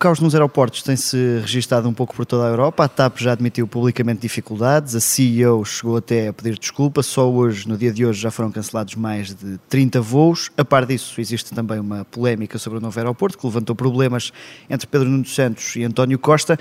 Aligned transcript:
Caos 0.00 0.18
nos 0.18 0.34
aeroportos 0.34 0.82
tem-se 0.82 1.40
registado 1.42 1.86
um 1.86 1.92
pouco 1.92 2.16
por 2.16 2.24
toda 2.24 2.46
a 2.46 2.48
Europa. 2.48 2.82
A 2.82 2.88
TAP 2.88 3.18
já 3.18 3.32
admitiu 3.32 3.68
publicamente 3.68 4.22
dificuldades, 4.22 4.96
a 4.96 5.00
CEO 5.00 5.62
chegou 5.62 5.98
até 5.98 6.28
a 6.28 6.32
pedir 6.32 6.58
desculpa. 6.58 7.02
Só 7.02 7.30
hoje, 7.30 7.68
no 7.68 7.76
dia 7.76 7.92
de 7.92 8.06
hoje, 8.06 8.18
já 8.18 8.30
foram 8.30 8.50
cancelados 8.50 8.94
mais 8.94 9.34
de 9.34 9.58
30 9.68 10.00
voos. 10.00 10.50
A 10.56 10.64
par 10.64 10.86
disso, 10.86 11.20
existe 11.20 11.52
também 11.52 11.78
uma 11.78 12.02
polémica 12.06 12.58
sobre 12.58 12.78
o 12.78 12.80
novo 12.80 12.98
aeroporto 12.98 13.36
que 13.36 13.44
levantou 13.46 13.76
problemas 13.76 14.32
entre 14.70 14.86
Pedro 14.86 15.06
Nuno 15.06 15.26
Santos 15.26 15.76
e 15.76 15.84
António 15.84 16.18
Costa. 16.18 16.58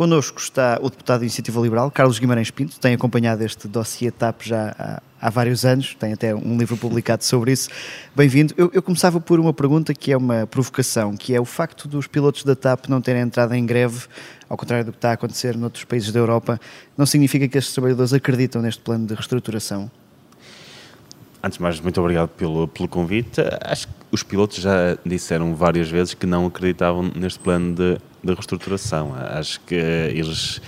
Connosco 0.00 0.40
está 0.40 0.78
o 0.80 0.88
deputado 0.88 1.18
da 1.18 1.26
Iniciativa 1.26 1.60
Liberal, 1.60 1.90
Carlos 1.90 2.18
Guimarães 2.18 2.50
Pinto, 2.50 2.80
tem 2.80 2.94
acompanhado 2.94 3.44
este 3.44 3.68
dossiê 3.68 4.10
TAP 4.10 4.44
já 4.44 4.74
há, 4.78 5.02
há 5.20 5.28
vários 5.28 5.62
anos, 5.66 5.94
tem 5.94 6.14
até 6.14 6.34
um 6.34 6.56
livro 6.56 6.74
publicado 6.74 7.22
sobre 7.22 7.52
isso. 7.52 7.68
Bem-vindo. 8.16 8.54
Eu, 8.56 8.70
eu, 8.72 8.80
começava 8.80 9.20
por 9.20 9.38
uma 9.38 9.52
pergunta 9.52 9.92
que 9.92 10.10
é 10.10 10.16
uma 10.16 10.46
provocação, 10.46 11.14
que 11.14 11.34
é 11.34 11.38
o 11.38 11.44
facto 11.44 11.86
dos 11.86 12.06
pilotos 12.06 12.44
da 12.44 12.56
TAP 12.56 12.88
não 12.88 13.02
terem 13.02 13.20
entrado 13.20 13.52
em 13.52 13.66
greve, 13.66 14.06
ao 14.48 14.56
contrário 14.56 14.86
do 14.86 14.92
que 14.92 14.96
está 14.96 15.10
a 15.10 15.12
acontecer 15.12 15.54
noutros 15.54 15.84
países 15.84 16.10
da 16.10 16.18
Europa, 16.18 16.58
não 16.96 17.04
significa 17.04 17.46
que 17.46 17.58
estes 17.58 17.74
trabalhadores 17.74 18.14
acreditam 18.14 18.62
neste 18.62 18.80
plano 18.80 19.06
de 19.06 19.12
reestruturação? 19.12 19.90
Antes 21.42 21.58
de 21.58 21.62
mais, 21.62 21.78
muito 21.78 22.00
obrigado 22.00 22.30
pelo, 22.30 22.66
pelo 22.68 22.88
convite. 22.88 23.42
Acho 23.60 23.86
que 23.86 23.92
os 24.10 24.22
pilotos 24.22 24.62
já 24.62 24.96
disseram 25.04 25.54
várias 25.54 25.90
vezes 25.90 26.14
que 26.14 26.24
não 26.24 26.46
acreditavam 26.46 27.12
neste 27.14 27.38
plano 27.38 27.74
de, 27.74 27.98
de 28.22 28.32
reestruturação. 28.32 29.14
Acho 29.14 29.60
que 29.60 29.74
eles 29.74 30.60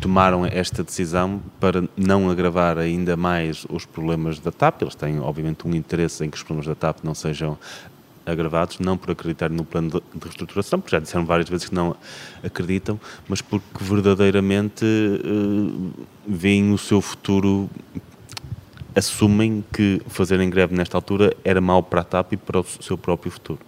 tomaram 0.00 0.44
esta 0.44 0.82
decisão 0.82 1.40
para 1.60 1.84
não 1.96 2.30
agravar 2.30 2.78
ainda 2.78 3.16
mais 3.16 3.66
os 3.68 3.86
problemas 3.86 4.38
da 4.38 4.50
TAP. 4.50 4.82
Eles 4.82 4.94
têm, 4.94 5.20
obviamente, 5.20 5.66
um 5.66 5.74
interesse 5.74 6.24
em 6.24 6.30
que 6.30 6.36
os 6.36 6.42
problemas 6.42 6.66
da 6.66 6.74
TAP 6.74 7.04
não 7.04 7.14
sejam 7.14 7.58
agravados, 8.26 8.78
não 8.78 8.96
por 8.96 9.10
acreditar 9.10 9.50
no 9.50 9.64
plano 9.64 9.90
de, 9.90 10.02
reestruturação, 10.22 10.80
porque 10.80 10.96
já 10.96 11.00
disseram 11.00 11.26
várias 11.26 11.48
vezes 11.48 11.68
que 11.68 11.74
não 11.74 11.94
acreditam, 12.42 12.98
mas 13.28 13.42
porque 13.42 13.66
verdadeiramente 13.80 14.84
uh, 14.84 15.92
veem 16.26 16.72
o 16.72 16.78
seu 16.78 17.00
futuro 17.00 17.68
assumem 18.94 19.64
que 19.72 20.00
fazerem 20.06 20.48
greve 20.48 20.74
nesta 20.74 20.96
altura 20.96 21.36
era 21.44 21.60
mau 21.60 21.82
para 21.82 22.00
a 22.00 22.04
TAP 22.04 22.34
e 22.34 22.36
para 22.36 22.60
o 22.60 22.64
seu 22.64 22.96
próprio 22.96 23.30
futuro. 23.30 23.58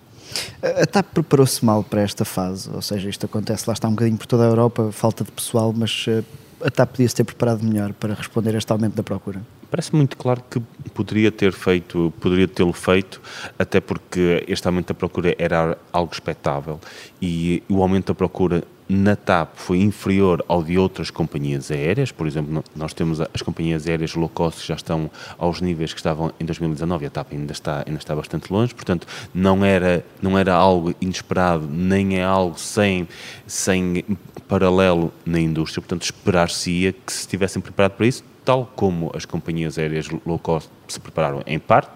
A 0.62 0.86
TAP 0.86 1.06
preparou-se 1.14 1.64
mal 1.64 1.84
para 1.84 2.02
esta 2.02 2.24
fase, 2.24 2.70
ou 2.70 2.82
seja, 2.82 3.08
isto 3.08 3.26
acontece 3.26 3.64
lá 3.66 3.74
está 3.74 3.88
um 3.88 3.92
bocadinho 3.92 4.16
por 4.16 4.26
toda 4.26 4.44
a 4.44 4.46
Europa, 4.46 4.90
falta 4.92 5.24
de 5.24 5.30
pessoal, 5.30 5.72
mas 5.76 6.06
eh, 6.08 6.22
a 6.64 6.70
TAP 6.70 6.92
podia-se 6.92 7.14
ter 7.14 7.24
preparado 7.24 7.62
melhor 7.62 7.92
para 7.92 8.14
responder 8.14 8.54
a 8.54 8.58
este 8.58 8.72
aumento 8.72 8.94
da 8.94 9.02
procura? 9.02 9.42
Parece 9.70 9.94
muito 9.94 10.16
claro 10.16 10.42
que 10.48 10.60
poderia 10.94 11.30
ter 11.30 11.52
feito, 11.52 12.12
poderia 12.20 12.46
tê-lo 12.46 12.72
feito, 12.72 13.20
até 13.58 13.80
porque 13.80 14.44
este 14.48 14.66
aumento 14.66 14.88
da 14.88 14.94
procura 14.94 15.34
era 15.38 15.76
algo 15.92 16.12
expectável 16.12 16.80
e 17.20 17.62
o 17.68 17.82
aumento 17.82 18.08
da 18.08 18.14
procura 18.14 18.62
na 18.88 19.16
TAP 19.16 19.56
foi 19.56 19.78
inferior 19.78 20.44
ao 20.46 20.62
de 20.62 20.78
outras 20.78 21.10
companhias 21.10 21.70
aéreas, 21.70 22.12
por 22.12 22.26
exemplo, 22.26 22.62
nós 22.74 22.94
temos 22.94 23.20
as 23.20 23.42
companhias 23.42 23.86
aéreas 23.86 24.14
low 24.14 24.28
cost 24.28 24.60
que 24.60 24.68
já 24.68 24.76
estão 24.76 25.10
aos 25.36 25.60
níveis 25.60 25.92
que 25.92 25.98
estavam 25.98 26.32
em 26.38 26.44
2019 26.44 27.04
e 27.04 27.06
a 27.06 27.10
TAP 27.10 27.32
ainda 27.32 27.52
está, 27.52 27.82
ainda 27.86 27.98
está 27.98 28.14
bastante 28.14 28.52
longe, 28.52 28.74
portanto 28.74 29.06
não 29.34 29.64
era, 29.64 30.04
não 30.22 30.38
era 30.38 30.54
algo 30.54 30.94
inesperado, 31.00 31.66
nem 31.68 32.18
é 32.18 32.24
algo 32.24 32.58
sem, 32.58 33.08
sem 33.46 34.04
paralelo 34.46 35.12
na 35.24 35.40
indústria, 35.40 35.82
portanto 35.82 36.02
esperar-se-ia 36.02 36.92
que 36.92 37.12
se 37.12 37.20
estivessem 37.20 37.60
preparados 37.60 37.96
para 37.96 38.06
isso, 38.06 38.24
tal 38.44 38.70
como 38.76 39.10
as 39.14 39.24
companhias 39.24 39.78
aéreas 39.78 40.08
low 40.24 40.38
cost 40.38 40.70
se 40.86 41.00
prepararam 41.00 41.42
em 41.46 41.58
parte, 41.58 41.90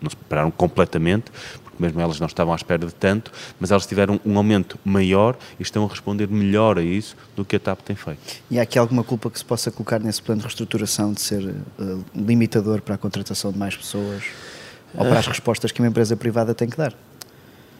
não 0.00 0.08
se 0.08 0.14
prepararam 0.14 0.52
completamente, 0.52 1.32
mesmo 1.82 2.00
elas 2.00 2.18
não 2.18 2.26
estavam 2.26 2.52
à 2.52 2.56
espera 2.56 2.86
de 2.86 2.94
tanto, 2.94 3.32
mas 3.58 3.70
elas 3.70 3.86
tiveram 3.86 4.20
um 4.24 4.36
aumento 4.36 4.78
maior 4.84 5.36
e 5.58 5.62
estão 5.62 5.84
a 5.84 5.88
responder 5.88 6.28
melhor 6.28 6.78
a 6.78 6.82
isso 6.82 7.16
do 7.36 7.44
que 7.44 7.56
a 7.56 7.60
TAP 7.60 7.80
tem 7.80 7.96
feito. 7.96 8.20
E 8.50 8.58
há 8.58 8.62
aqui 8.62 8.78
alguma 8.78 9.04
culpa 9.04 9.30
que 9.30 9.38
se 9.38 9.44
possa 9.44 9.70
colocar 9.70 9.98
nesse 10.00 10.22
plano 10.22 10.40
de 10.40 10.46
reestruturação 10.46 11.12
de 11.12 11.20
ser 11.20 11.42
uh, 11.44 12.04
limitador 12.14 12.80
para 12.80 12.94
a 12.94 12.98
contratação 12.98 13.52
de 13.52 13.58
mais 13.58 13.76
pessoas 13.76 14.24
ou 14.94 15.04
para 15.04 15.18
as 15.18 15.26
ah. 15.26 15.30
respostas 15.30 15.72
que 15.72 15.80
uma 15.80 15.88
empresa 15.88 16.16
privada 16.16 16.54
tem 16.54 16.68
que 16.68 16.76
dar? 16.76 16.94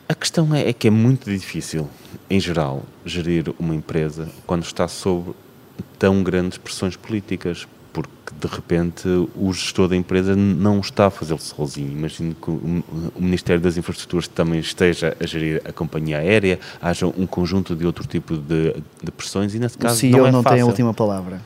A 0.08 0.14
questão 0.14 0.54
é, 0.54 0.68
é 0.68 0.72
que 0.72 0.88
é 0.88 0.90
muito 0.90 1.30
difícil, 1.30 1.88
em 2.30 2.40
geral, 2.40 2.82
gerir 3.04 3.52
uma 3.58 3.74
empresa 3.74 4.28
quando 4.46 4.62
está 4.62 4.88
sob 4.88 5.34
tão 5.98 6.22
grandes 6.22 6.56
pressões 6.56 6.96
políticas, 6.96 7.66
porque 7.92 8.10
de 8.40 8.46
repente 8.46 9.08
o 9.34 9.52
gestor 9.52 9.88
da 9.88 9.96
empresa 9.96 10.36
não 10.36 10.80
está 10.80 11.06
a 11.06 11.10
fazê-lo 11.10 11.40
sozinho. 11.40 11.90
Imagino 11.90 12.34
que 12.34 12.50
o 12.50 13.20
Ministério 13.20 13.60
das 13.60 13.76
Infraestruturas 13.76 14.28
também 14.28 14.60
esteja 14.60 15.16
a 15.18 15.26
gerir 15.26 15.62
a 15.64 15.72
companhia 15.72 16.18
aérea, 16.18 16.58
haja 16.80 17.06
um 17.06 17.26
conjunto 17.26 17.74
de 17.74 17.86
outro 17.86 18.06
tipo 18.06 18.36
de, 18.36 18.74
de 19.02 19.10
pressões 19.10 19.54
e 19.54 19.58
nesse 19.58 19.78
caso 19.78 19.94
o 19.94 19.98
CEO 19.98 20.18
não, 20.18 20.26
é 20.26 20.32
não 20.32 20.42
tem 20.42 20.60
a 20.60 20.66
última 20.66 20.94
palavra. 20.94 21.40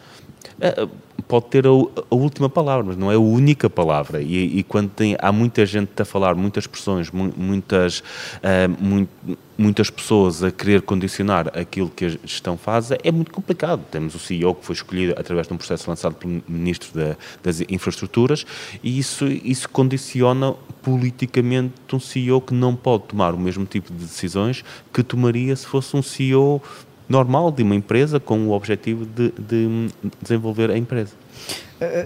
Pode 1.32 1.46
ter 1.46 1.66
a, 1.66 1.70
a, 1.70 2.14
última 2.14 2.50
palavra, 2.50 2.84
mas 2.84 2.96
não 2.98 3.10
é 3.10 3.14
a 3.14 3.18
única 3.18 3.70
palavra. 3.70 4.20
E, 4.20 4.58
e, 4.58 4.62
quando 4.62 4.90
tem, 4.90 5.16
há 5.18 5.32
muita 5.32 5.64
gente 5.64 5.90
a 5.96 6.04
falar, 6.04 6.34
muitas 6.34 6.66
pressões, 6.66 7.10
muitas, 7.10 8.00
uh, 8.00 8.68
muito, 8.78 9.10
muitas 9.56 9.88
pessoas 9.88 10.44
a 10.44 10.50
querer 10.50 10.82
condicionar 10.82 11.50
aquilo 11.58 11.88
que 11.88 12.04
a 12.04 12.08
gestão 12.10 12.58
faz, 12.58 12.90
é 12.90 13.10
muito 13.10 13.32
complicado. 13.32 13.82
Temos 13.90 14.14
o 14.14 14.18
CEO 14.18 14.54
que 14.54 14.66
foi 14.66 14.74
escolhido 14.74 15.14
através 15.16 15.46
de 15.46 15.54
um 15.54 15.56
processo 15.56 15.88
lançado 15.88 16.16
pelo 16.16 16.42
Ministro 16.46 16.90
da, 16.92 17.16
das 17.42 17.62
Infraestruturas 17.62 18.44
e 18.82 18.98
isso, 18.98 19.24
isso 19.26 19.70
condiciona 19.70 20.52
politicamente 20.82 21.72
um 21.94 21.98
CEO 21.98 22.42
que 22.42 22.52
não 22.52 22.76
pode 22.76 23.04
tomar 23.04 23.32
o 23.32 23.38
mesmo 23.38 23.64
tipo 23.64 23.90
de 23.90 24.04
decisões 24.04 24.62
que 24.92 25.02
tomaria 25.02 25.56
se 25.56 25.66
fosse 25.66 25.96
um 25.96 26.02
CEO 26.02 26.60
normal 27.08 27.50
de 27.50 27.62
uma 27.62 27.74
empresa 27.74 28.18
com 28.20 28.48
o 28.48 28.52
objetivo 28.52 29.04
de, 29.06 29.32
de 29.38 29.88
desenvolver 30.20 30.70
a 30.70 30.76
empresa. 30.76 31.14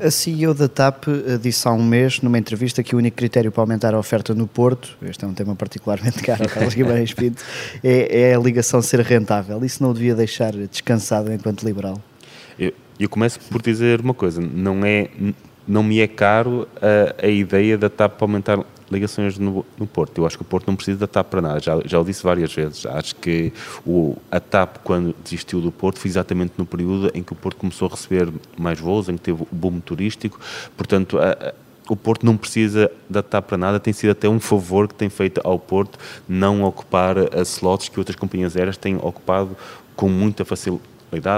A 0.03 0.11
CEO 0.11 0.55
da 0.55 0.69
TAP 0.69 1.07
eh, 1.09 1.37
disse 1.37 1.69
há 1.69 1.73
um 1.73 1.85
mês, 1.85 2.23
numa 2.23 2.39
entrevista, 2.39 2.83
que 2.83 2.95
o 2.95 2.99
único 2.99 3.15
critério 3.15 3.53
para 3.53 3.63
aumentar 3.63 3.93
a 3.93 3.99
oferta 3.99 4.35
no 4.35 4.47
Porto, 4.47 4.97
este 5.03 5.23
é 5.23 5.29
um 5.29 5.35
tema 5.35 5.55
particularmente 5.55 6.23
caro 6.25 6.45
a 6.45 6.49
Carlos 6.49 6.73
Guimarães 6.73 7.13
Pinto, 7.13 7.43
é, 7.85 8.31
é, 8.31 8.35
a 8.35 8.39
ligação 8.39 8.81
ser 8.81 9.01
rentável. 9.01 9.63
Isso 9.63 9.83
não 9.83 9.91
o 9.91 9.95
devia 9.95 10.15
deixar 10.15 10.53
descansado 10.53 11.31
enquanto 11.31 11.63
liberal? 11.63 12.01
Eu, 12.59 12.73
eu 12.99 13.09
começo 13.09 13.39
por 13.51 13.61
dizer 13.61 14.01
uma 14.01 14.15
coisa, 14.15 14.41
não, 14.41 14.83
é, 14.83 15.11
não 15.69 15.83
me 15.83 16.01
é 16.01 16.07
caro 16.07 16.67
a, 16.81 17.27
a 17.27 17.29
ideia 17.29 17.77
da 17.77 17.91
TAP 17.91 18.23
aumentar 18.23 18.59
ligações 18.91 19.39
no, 19.39 19.65
no, 19.79 19.87
Porto. 19.87 20.19
Eu 20.19 20.27
acho 20.27 20.37
que 20.37 20.43
o 20.43 20.47
Porto 20.47 20.67
não 20.67 20.77
precisa 20.77 20.99
da 20.99 21.07
TAP 21.07 21.29
para 21.29 21.41
nada, 21.41 21.61
já, 21.61 21.81
já 21.85 22.01
o 22.01 22.05
disse 22.05 22.23
várias 22.23 22.53
vezes. 22.53 22.87
Acho 22.87 23.15
que 23.17 23.53
o, 23.85 24.17
a 24.31 24.41
TAP, 24.41 24.79
quando 24.85 25.15
desistiu 25.23 25.61
do 25.61 25.73
Porto, 25.73 25.99
foi 25.99 26.11
exatamente 26.11 26.55
no 26.57 26.67
período 26.67 27.11
em 27.15 27.23
que 27.23 27.33
o 27.33 27.37
Porto 27.37 27.57
começou 27.57 27.89
a 27.89 27.91
receber 27.91 28.33
mais 28.57 28.79
voos, 28.79 29.09
em 29.09 29.17
que 29.17 29.23
teve 29.23 29.43
o 29.43 29.49
boom 29.51 29.81
turístico. 29.81 30.39
Portanto, 30.77 31.19
a, 31.19 31.33
a, 31.33 31.55
o 31.89 31.97
Porto 31.97 32.25
não 32.27 32.37
precisa 32.37 32.91
da 33.09 33.23
TAP 33.23 33.47
para 33.47 33.59
nada, 33.59 33.81
tem 33.81 33.93
sido 33.93 34.11
até 34.11 34.29
um 34.29 34.41
favor 34.41 34.89
que 34.89 34.95
tem 34.95 35.09
feito 35.09 35.41
ao 35.45 35.59
Porto 35.59 35.99
não 36.29 36.63
ocupar 36.63 37.17
as 37.35 37.55
slots 37.57 37.89
que 37.89 37.99
outras 37.99 38.17
companhias 38.17 38.57
aéreas 38.57 38.77
têm 38.77 38.97
ocupado 38.97 39.57
com 39.95 40.09
muita 40.09 40.45
facilidade. 40.45 40.83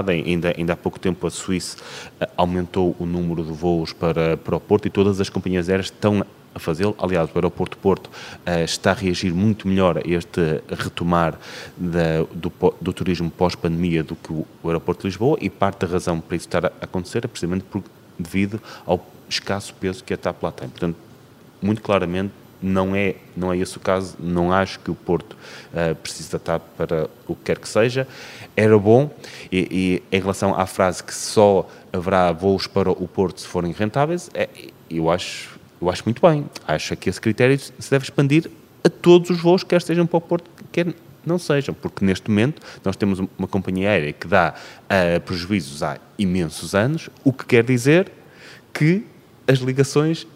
Ainda, 0.09 0.53
ainda 0.57 0.73
há 0.73 0.75
pouco 0.75 0.99
tempo 0.99 1.25
a 1.27 1.29
Suíça 1.29 1.77
eh, 2.19 2.27
aumentou 2.35 2.95
o 2.99 3.05
número 3.05 3.43
de 3.43 3.51
voos 3.51 3.93
para, 3.93 4.35
para 4.35 4.57
o 4.57 4.59
Porto 4.59 4.87
e 4.87 4.89
todas 4.89 5.21
as 5.21 5.29
companhias 5.29 5.69
aéreas 5.69 5.85
estão 5.85 6.25
a 6.53 6.59
fazê-lo. 6.59 6.95
Aliás, 6.97 7.29
o 7.29 7.33
aeroporto 7.35 7.77
Porto 7.77 8.07
uh, 8.07 8.63
está 8.63 8.91
a 8.91 8.93
reagir 8.93 9.33
muito 9.33 9.67
melhor 9.67 9.97
a 9.97 10.01
este 10.05 10.61
retomar 10.69 11.37
da, 11.77 12.23
do, 12.33 12.51
do, 12.81 12.93
turismo 12.93 13.29
pós-pandemia 13.29 14.03
do 14.03 14.15
que 14.15 14.31
o, 14.31 14.45
o, 14.63 14.67
aeroporto 14.67 15.01
de 15.01 15.07
Lisboa 15.07 15.37
e 15.41 15.49
parte 15.49 15.85
da 15.85 15.91
razão 15.91 16.19
para 16.19 16.35
isso 16.35 16.47
estar 16.47 16.65
a 16.65 16.71
acontecer 16.81 17.23
é 17.25 17.27
precisamente 17.27 17.63
por, 17.65 17.83
devido 18.17 18.61
ao 18.85 19.05
escasso 19.27 19.73
peso 19.75 20.03
que 20.03 20.13
a 20.13 20.17
TAP 20.17 20.43
lá 20.43 20.51
tem. 20.51 20.69
Portanto, 20.69 20.97
muito 21.61 21.81
claramente, 21.81 22.33
não 22.61 22.95
é, 22.95 23.15
não 23.35 23.53
é 23.53 23.57
esse 23.57 23.77
o 23.77 23.79
caso, 23.79 24.17
não 24.19 24.51
acho 24.51 24.79
que 24.79 24.91
o 24.91 24.95
Porto 24.95 25.33
uh, 25.73 25.95
precise 25.95 26.31
da 26.31 26.39
TAP 26.39 26.61
para 26.77 27.09
o 27.27 27.35
que 27.35 27.43
quer 27.43 27.59
que 27.59 27.69
seja. 27.69 28.07
Era 28.55 28.77
bom, 28.77 29.09
e, 29.51 30.01
e, 30.11 30.17
em 30.17 30.19
relação 30.19 30.59
à 30.59 30.65
frase 30.65 31.03
que 31.03 31.13
só 31.13 31.69
haverá 31.93 32.31
voos 32.31 32.67
para 32.67 32.91
o 32.91 33.07
Porto 33.07 33.39
se 33.39 33.47
forem 33.47 33.71
rentáveis, 33.71 34.29
é, 34.33 34.49
eu 34.89 35.09
acho 35.09 35.58
eu 35.81 35.89
acho 35.89 36.03
muito 36.05 36.21
bem. 36.21 36.45
Acho 36.67 36.95
que 36.95 37.09
esse 37.09 37.19
critério 37.19 37.57
se 37.57 37.91
deve 37.91 38.03
expandir 38.03 38.49
a 38.83 38.89
todos 38.89 39.29
os 39.29 39.39
voos, 39.41 39.63
quer 39.63 39.81
sejam 39.81 40.05
para 40.05 40.17
o 40.17 40.21
Porto, 40.21 40.49
quer 40.71 40.87
não 41.25 41.37
sejam, 41.37 41.75
porque 41.75 42.03
neste 42.03 42.29
momento 42.29 42.61
nós 42.83 42.95
temos 42.95 43.19
uma 43.19 43.47
companhia 43.47 43.89
aérea 43.89 44.13
que 44.13 44.27
dá 44.27 44.53
uh, 44.55 45.19
prejuízos 45.21 45.83
há 45.83 45.99
imensos 46.17 46.73
anos, 46.73 47.09
o 47.23 47.33
que 47.33 47.45
quer 47.45 47.63
dizer 47.63 48.11
que 48.73 49.05
as 49.47 49.59
ligações 49.59 50.23
uh, 50.23 50.27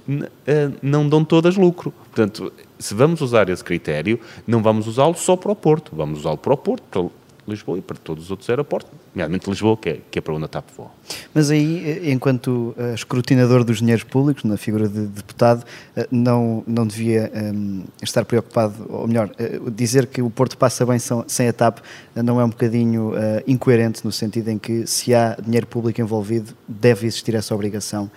não 0.81 1.07
dão 1.07 1.23
todas 1.23 1.55
lucro. 1.55 1.91
Portanto, 1.91 2.51
se 2.77 2.93
vamos 2.93 3.21
usar 3.21 3.49
esse 3.49 3.63
critério, 3.63 4.19
não 4.45 4.61
vamos 4.61 4.87
usá-lo 4.87 5.15
só 5.15 5.35
para 5.35 5.51
o 5.51 5.55
Porto, 5.55 5.95
vamos 5.95 6.19
usá-lo 6.19 6.37
para 6.37 6.53
o 6.53 6.57
Porto, 6.57 7.11
Lisboa 7.47 7.77
e 7.77 7.81
para 7.81 7.97
todos 7.97 8.25
os 8.25 8.31
outros 8.31 8.49
aeroportos, 8.49 8.91
nomeadamente 9.13 9.49
Lisboa, 9.49 9.75
que 9.75 9.89
é, 9.89 9.99
que 10.09 10.19
é 10.19 10.21
para 10.21 10.33
onde 10.33 10.45
a 10.45 10.47
TAP 10.47 10.65
voa. 10.75 10.91
Mas 11.33 11.49
aí, 11.49 12.11
enquanto 12.11 12.75
uh, 12.77 12.93
escrutinador 12.93 13.63
dos 13.63 13.79
dinheiros 13.79 14.03
públicos, 14.03 14.43
na 14.43 14.57
figura 14.57 14.87
de 14.87 15.07
deputado, 15.07 15.63
uh, 15.63 16.07
não, 16.09 16.63
não 16.65 16.87
devia 16.87 17.31
um, 17.35 17.83
estar 18.01 18.23
preocupado, 18.25 18.85
ou 18.89 19.07
melhor, 19.07 19.29
uh, 19.29 19.71
dizer 19.71 20.07
que 20.07 20.21
o 20.21 20.29
Porto 20.29 20.57
passa 20.57 20.85
bem 20.85 20.97
sem 21.27 21.47
a 21.47 21.53
TAP 21.53 21.79
não 22.15 22.39
é 22.39 22.45
um 22.45 22.49
bocadinho 22.49 23.13
incoerente, 23.47 24.05
no 24.05 24.11
sentido 24.11 24.49
em 24.49 24.57
que 24.57 24.85
se 24.85 25.13
há 25.13 25.35
dinheiro 25.35 25.67
público 25.67 25.99
envolvido, 25.99 26.53
deve 26.67 27.07
existir 27.07 27.35
essa 27.35 27.53
obrigação 27.53 28.09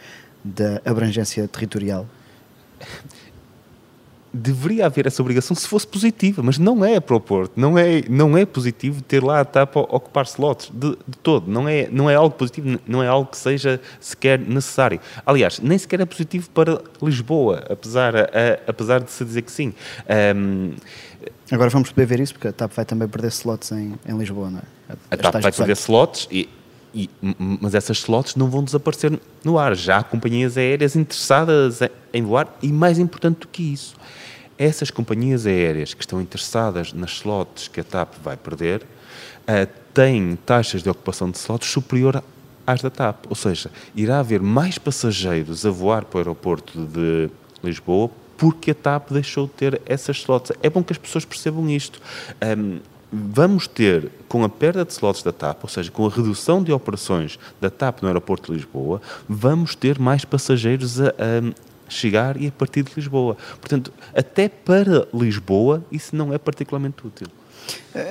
da 0.44 0.81
abrangência 0.84 1.46
territorial? 1.49 2.06
deveria 4.36 4.86
haver 4.86 5.06
essa 5.06 5.22
obrigação 5.22 5.56
se 5.56 5.66
fosse 5.66 5.86
positiva, 5.86 6.42
mas 6.42 6.58
não 6.58 6.84
é 6.84 7.00
para 7.00 7.16
o 7.16 7.20
Porto, 7.20 7.52
não 7.56 7.78
é, 7.78 8.02
não 8.08 8.36
é 8.36 8.44
positivo 8.44 9.02
ter 9.02 9.22
lá 9.22 9.40
a 9.40 9.44
TAP 9.44 9.76
a 9.76 9.80
ocupar 9.80 10.24
slots, 10.24 10.70
de, 10.72 10.90
de, 10.90 11.18
todo, 11.22 11.50
não 11.50 11.68
é, 11.68 11.88
não 11.90 12.08
é 12.10 12.14
algo 12.14 12.34
positivo, 12.34 12.78
não 12.86 13.02
é 13.02 13.08
algo 13.08 13.30
que 13.30 13.36
seja 13.36 13.80
sequer 14.00 14.38
necessário. 14.38 15.00
Aliás, 15.24 15.60
nem 15.60 15.78
sequer 15.78 16.00
é 16.00 16.06
positivo 16.06 16.50
para 16.50 16.80
Lisboa, 17.02 17.64
apesar, 17.70 18.14
a, 18.16 18.26
apesar 18.66 19.00
de 19.00 19.10
se 19.10 19.24
dizer 19.24 19.42
que 19.42 19.52
sim. 19.52 19.72
Um, 20.36 20.74
Agora 21.50 21.70
vamos 21.70 21.90
poder 21.90 22.06
ver 22.06 22.20
isso, 22.20 22.34
porque 22.34 22.48
a 22.48 22.52
TAP 22.52 22.72
vai 22.72 22.84
também 22.84 23.06
perder 23.06 23.28
slots 23.28 23.70
em, 23.70 23.94
em 24.06 24.18
Lisboa, 24.18 24.50
não 24.50 24.58
é? 24.58 24.62
A, 24.88 25.14
a 25.14 25.16
TAP 25.16 25.42
vai 25.42 25.52
perder 25.52 25.72
slots 25.72 26.26
e, 26.30 26.48
e, 26.92 27.08
mas 27.60 27.74
essas 27.74 27.98
slots 27.98 28.34
não 28.34 28.48
vão 28.48 28.64
desaparecer 28.64 29.18
no 29.44 29.58
ar. 29.58 29.76
Já 29.76 29.98
há 29.98 30.02
companhias 30.02 30.56
aéreas 30.56 30.96
interessadas 30.96 31.80
em 32.12 32.22
voar 32.22 32.48
e, 32.62 32.72
mais 32.72 32.98
importante 32.98 33.40
do 33.40 33.48
que 33.48 33.62
isso, 33.62 33.94
essas 34.58 34.90
companhias 34.90 35.46
aéreas 35.46 35.94
que 35.94 36.02
estão 36.02 36.20
interessadas 36.20 36.92
nas 36.92 37.12
slots 37.12 37.68
que 37.68 37.80
a 37.80 37.84
TAP 37.84 38.14
vai 38.22 38.36
perder 38.36 38.82
uh, 38.82 39.68
têm 39.92 40.36
taxas 40.44 40.82
de 40.82 40.90
ocupação 40.90 41.30
de 41.30 41.38
slots 41.38 41.68
superior 41.68 42.22
às 42.66 42.82
da 42.82 42.90
TAP. 42.90 43.26
Ou 43.28 43.36
seja, 43.36 43.70
irá 43.94 44.18
haver 44.18 44.40
mais 44.42 44.78
passageiros 44.78 45.64
a 45.64 45.70
voar 45.70 46.04
para 46.04 46.18
o 46.18 46.20
aeroporto 46.20 46.86
de 46.86 47.30
Lisboa 47.62 48.10
porque 48.36 48.72
a 48.72 48.74
TAP 48.74 49.12
deixou 49.12 49.46
de 49.46 49.52
ter 49.52 49.82
essas 49.86 50.18
slots. 50.18 50.52
É 50.62 50.68
bom 50.68 50.82
que 50.82 50.92
as 50.92 50.98
pessoas 50.98 51.24
percebam 51.24 51.68
isto. 51.70 52.00
Um, 52.58 52.80
vamos 53.10 53.66
ter, 53.66 54.10
com 54.28 54.44
a 54.44 54.48
perda 54.48 54.84
de 54.84 54.92
slots 54.92 55.22
da 55.22 55.32
TAP, 55.32 55.62
ou 55.62 55.68
seja, 55.68 55.90
com 55.90 56.06
a 56.06 56.10
redução 56.10 56.62
de 56.62 56.72
operações 56.72 57.38
da 57.60 57.70
TAP 57.70 58.02
no 58.02 58.08
aeroporto 58.08 58.52
de 58.52 58.58
Lisboa, 58.58 59.00
vamos 59.28 59.74
ter 59.74 59.98
mais 59.98 60.24
passageiros 60.24 61.00
a, 61.00 61.08
a 61.08 61.52
chegar 61.88 62.40
e 62.40 62.48
a 62.48 62.52
partir 62.52 62.82
de 62.82 62.92
Lisboa. 62.96 63.36
Portanto, 63.60 63.92
até 64.14 64.48
para 64.48 65.06
Lisboa, 65.12 65.84
isso 65.90 66.14
não 66.14 66.32
é 66.32 66.38
particularmente 66.38 67.06
útil. 67.06 67.28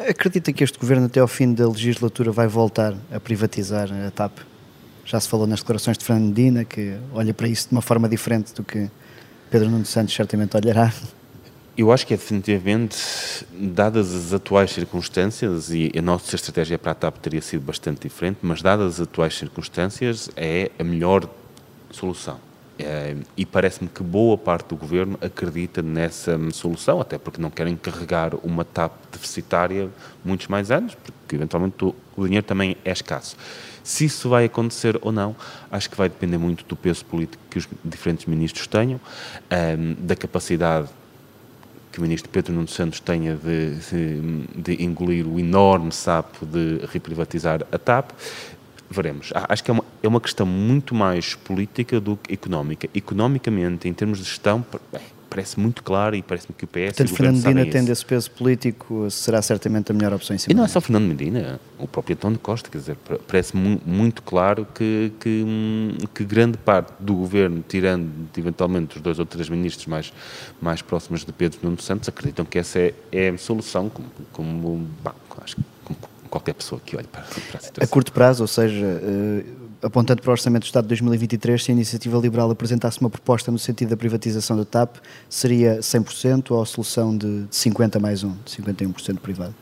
Acredita 0.10 0.52
que 0.52 0.64
este 0.64 0.78
governo, 0.78 1.06
até 1.06 1.20
ao 1.20 1.28
fim 1.28 1.54
da 1.54 1.68
legislatura, 1.68 2.32
vai 2.32 2.48
voltar 2.48 2.94
a 3.12 3.20
privatizar 3.20 3.90
a 3.92 4.12
TAP? 4.12 4.40
Já 5.06 5.20
se 5.20 5.30
falou 5.30 5.46
nas 5.46 5.60
declarações 5.60 5.98
de 5.98 6.04
Fernando 6.04 6.28
Medina, 6.30 6.66
que 6.66 6.98
olha 7.14 7.34
para 7.34 7.48
isso 7.48 7.70
de 7.70 7.76
uma 7.76 7.82
forma 7.82 8.10
diferente 8.10 8.54
do 8.54 8.64
que 8.64 8.90
Pedro 9.52 9.70
Nuno 9.70 9.86
Santos 9.86 10.14
certamente 10.16 10.58
olhará. 10.58 10.92
Eu 11.78 11.92
acho 11.92 12.08
que 12.08 12.14
é 12.14 12.18
definitivamente, 12.18 12.98
dadas 13.52 14.14
as 14.16 14.34
atuais 14.34 14.72
circunstâncias, 14.72 15.70
e 15.70 15.92
a 15.96 16.02
nossa 16.02 16.36
estratégia 16.36 16.80
para 16.80 16.94
a 16.94 16.96
TAP 16.96 17.18
teria 17.18 17.42
sido 17.42 17.62
bastante 17.62 18.02
diferente, 18.02 18.40
mas 18.42 18.62
dadas 18.62 18.96
as 18.96 19.02
atuais 19.02 19.38
circunstâncias, 19.38 20.30
é 20.36 20.72
a 20.80 20.84
melhor 20.84 21.30
solução. 21.92 22.40
É, 22.78 23.16
e 23.38 23.46
parece-me 23.46 23.90
que 23.90 24.04
boa 24.04 24.38
parte 24.38 24.68
do 24.68 24.76
governo 24.76 25.18
acredita 25.22 25.82
nessa 25.82 26.38
solução, 26.52 27.00
até 27.00 27.18
porque 27.18 27.42
não 27.42 27.50
querem 27.50 27.76
carregar 27.78 28.34
uma 28.44 28.66
TAP 28.66 28.92
deficitária 29.12 29.90
muitos 30.26 30.48
mais 30.48 30.72
anos, 30.72 30.94
porque 30.94 31.36
eventualmente 31.36 31.86
o, 31.86 32.26
dinheiro 32.26 32.46
também 32.46 32.76
é 32.84 32.92
escasso. 32.92 33.38
Se 33.82 34.06
isso 34.06 34.28
vai 34.28 34.46
acontecer 34.46 35.00
ou 35.02 35.12
não, 35.12 35.36
acho 35.72 35.90
que 35.90 35.96
vai 35.96 36.10
depender 36.10 36.38
muito 36.38 36.66
do 36.66 36.76
peso 36.76 37.06
político 37.06 37.42
que 37.50 37.60
os 37.60 37.68
diferentes 37.84 38.26
ministros 38.26 38.68
tenham, 38.68 39.00
um, 39.00 40.06
da 40.06 40.16
capacidade 40.16 40.90
que 41.96 42.00
o 42.00 42.02
ministro 42.02 42.30
Pedro 42.30 42.54
Nuno 42.54 42.68
Santos 42.68 43.00
tenha 43.00 43.38
de, 43.38 43.76
de, 43.76 44.48
de 44.54 44.84
engolir 44.84 45.26
o 45.26 45.40
enorme 45.40 45.94
sapo 45.94 46.46
de 46.46 46.86
reprivatizar 46.92 47.66
a 47.72 47.78
TAP 47.78 48.12
veremos. 48.90 49.32
Acho 49.34 49.64
que 49.64 49.72
é 49.72 49.74
uma, 49.74 49.86
é 50.04 50.08
uma 50.08 50.22
questão 50.22 50.46
muito 50.46 50.94
mais 50.94 51.36
política 51.36 52.00
do 52.00 52.18
que 52.18 52.34
económica. 52.34 52.90
Economicamente, 52.94 53.88
em 53.88 53.94
termos 53.94 54.20
de 54.20 54.26
gestão, 54.26 54.66
parece 55.36 55.60
muito 55.60 55.84
claro 55.84 56.16
e 56.16 56.22
parece-me 56.22 56.56
que 56.58 56.64
o 56.64 56.68
PS 56.68 56.96
Portanto, 56.96 57.12
o 57.12 57.16
Fernando 57.16 57.44
Medina 57.44 57.66
tendo 57.66 57.92
esse 57.92 58.06
peso 58.06 58.32
político, 58.32 59.12
será 59.12 59.42
certamente 59.42 59.92
a 59.92 59.94
melhor 59.94 60.14
opção 60.14 60.34
em 60.34 60.40
cima. 60.40 60.54
E 60.54 60.56
não 60.56 60.64
é 60.64 60.68
só 60.68 60.80
Fernando 60.80 61.06
Medina, 61.06 61.60
o 61.78 61.88
próprio 61.88 62.16
António 62.16 62.40
Costa, 62.40 62.70
quer 62.70 62.78
dizer, 62.78 62.98
parece 63.28 63.56
mu 63.56 63.82
muito 63.86 64.22
claro 64.24 64.66
que, 64.74 65.12
que, 65.20 65.44
hum, 65.46 65.98
que, 66.14 66.24
grande 66.24 66.58
parte 66.58 66.94
do 67.00 67.16
governo, 67.16 67.64
tirando 67.68 68.10
eventualmente 68.38 68.96
os 68.96 69.02
dois 69.02 69.20
ou 69.20 69.26
três 69.26 69.50
ministros 69.50 69.88
mais, 69.88 70.14
mais 70.62 70.82
próximos 70.82 71.26
de 71.26 71.34
Pedro 71.34 71.60
Nuno 71.64 71.82
Santos, 71.82 72.08
acreditam 72.08 72.46
que 72.46 72.58
essa 72.58 72.80
é, 72.80 72.94
é 73.12 73.30
a 73.30 73.38
solução, 73.38 73.90
como, 73.90 74.08
como 74.32 74.88
acho 75.44 75.58
que 75.58 75.62
qualquer 76.36 76.54
pessoa 76.54 76.82
que 76.86 76.98
olhe 76.98 77.08
para, 77.08 77.22
para 77.22 77.58
a 77.58 77.62
situação. 77.62 77.84
A 77.84 77.88
curto 77.88 78.12
prazo, 78.12 78.44
ou 78.44 78.48
seja, 78.48 78.86
uh, 78.86 79.86
apontando 79.86 80.22
para 80.22 80.30
o 80.30 80.32
Orçamento 80.32 80.64
do 80.64 80.66
Estado 80.66 80.84
de 80.84 80.90
2023, 80.90 81.64
se 81.64 81.72
a 81.72 81.74
Iniciativa 81.74 82.18
Liberal 82.18 82.52
apresentasse 82.52 83.00
uma 83.00 83.10
proposta 83.10 83.52
no 83.52 83.58
sentido 83.58 83.90
da 83.90 83.98
privatização 83.98 84.58
da 84.58 84.66
TAP, 84.66 84.98
seria 85.30 85.80
100% 85.80 86.52
ou 86.52 86.62
a 86.62 86.66
solução 86.66 87.18
de 87.18 87.46
50 87.50 88.00
mais 88.00 88.24
1, 88.24 88.32
de 88.44 88.52
51% 88.62 89.20
privado? 89.20 89.56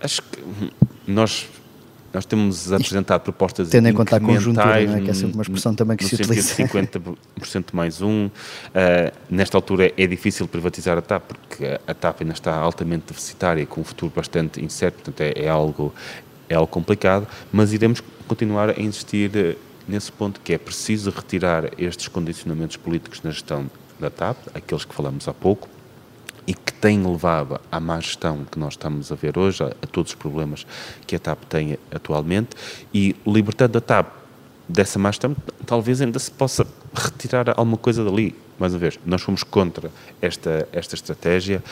Acho 0.00 0.20
que 0.22 0.42
nós 1.06 1.48
nós 2.12 2.26
temos 2.26 2.72
apresentado 2.72 3.22
propostas 3.22 3.70
Tendo 3.70 3.88
em 3.88 3.94
conta 3.94 4.16
a 4.16 4.20
conjuntura, 4.20 4.86
não 4.86 4.96
é? 4.96 5.00
que 5.00 5.10
é 5.10 5.14
sempre 5.14 5.34
uma 5.34 5.42
expressão 5.42 5.74
também 5.74 5.96
que 5.96 6.04
se 6.04 6.14
utiliza. 6.14 6.54
50% 6.54 7.16
mais 7.72 8.02
um. 8.02 8.26
Uh, 8.26 8.30
nesta 9.30 9.56
altura 9.56 9.92
é 9.96 10.06
difícil 10.06 10.46
privatizar 10.46 10.98
a 10.98 11.02
TAP, 11.02 11.22
porque 11.22 11.80
a 11.86 11.94
TAP 11.94 12.20
ainda 12.20 12.34
está 12.34 12.54
altamente 12.54 13.04
deficitária, 13.08 13.64
com 13.64 13.80
um 13.80 13.84
futuro 13.84 14.12
bastante 14.14 14.62
incerto, 14.62 14.96
portanto 14.96 15.20
é, 15.22 15.44
é 15.44 15.48
algo, 15.48 15.94
é 16.48 16.54
algo 16.54 16.70
complicado, 16.70 17.26
mas 17.50 17.72
iremos 17.72 18.02
continuar 18.28 18.70
a 18.70 18.80
insistir 18.80 19.30
eh, 19.34 19.56
nesse 19.88 20.12
ponto 20.12 20.40
que 20.40 20.52
é 20.52 20.58
preciso 20.58 21.10
retirar 21.10 21.70
estes 21.78 22.08
condicionamentos 22.08 22.76
políticos 22.76 23.22
na 23.22 23.30
gestão 23.30 23.70
da 23.98 24.10
TAP, 24.10 24.36
aqueles 24.54 24.84
que 24.84 24.94
falamos 24.94 25.26
há 25.28 25.34
pouco, 25.34 25.68
e 26.46 26.54
que 26.54 26.72
tem 26.72 27.04
levado 27.06 27.60
à 27.70 27.78
má 27.78 28.00
gestão 28.00 28.44
que 28.50 28.58
nós 28.58 28.74
estamos 28.74 29.12
a 29.12 29.14
ver 29.14 29.38
hoje, 29.38 29.62
a, 29.62 29.68
a 29.68 29.86
todos 29.86 30.12
os 30.12 30.16
problemas 30.16 30.66
que 31.06 31.16
a 31.16 31.18
TAP 31.18 31.44
tem 31.44 31.78
atualmente, 31.90 32.50
e 32.92 33.14
libertando 33.26 33.78
a 33.78 33.80
TAP 33.80 34.22
dessa 34.68 34.98
má 34.98 35.10
gestão, 35.10 35.36
talvez 35.66 36.00
ainda 36.00 36.18
se 36.18 36.30
possa 36.30 36.66
retirar 36.94 37.50
alguma 37.50 37.76
coisa 37.76 38.04
dali. 38.04 38.34
Mais 38.58 38.72
uma 38.74 38.78
vez, 38.78 38.98
nós 39.04 39.22
fomos 39.22 39.42
contra 39.42 39.90
esta, 40.20 40.68
esta 40.72 40.94
estratégia, 40.94 41.62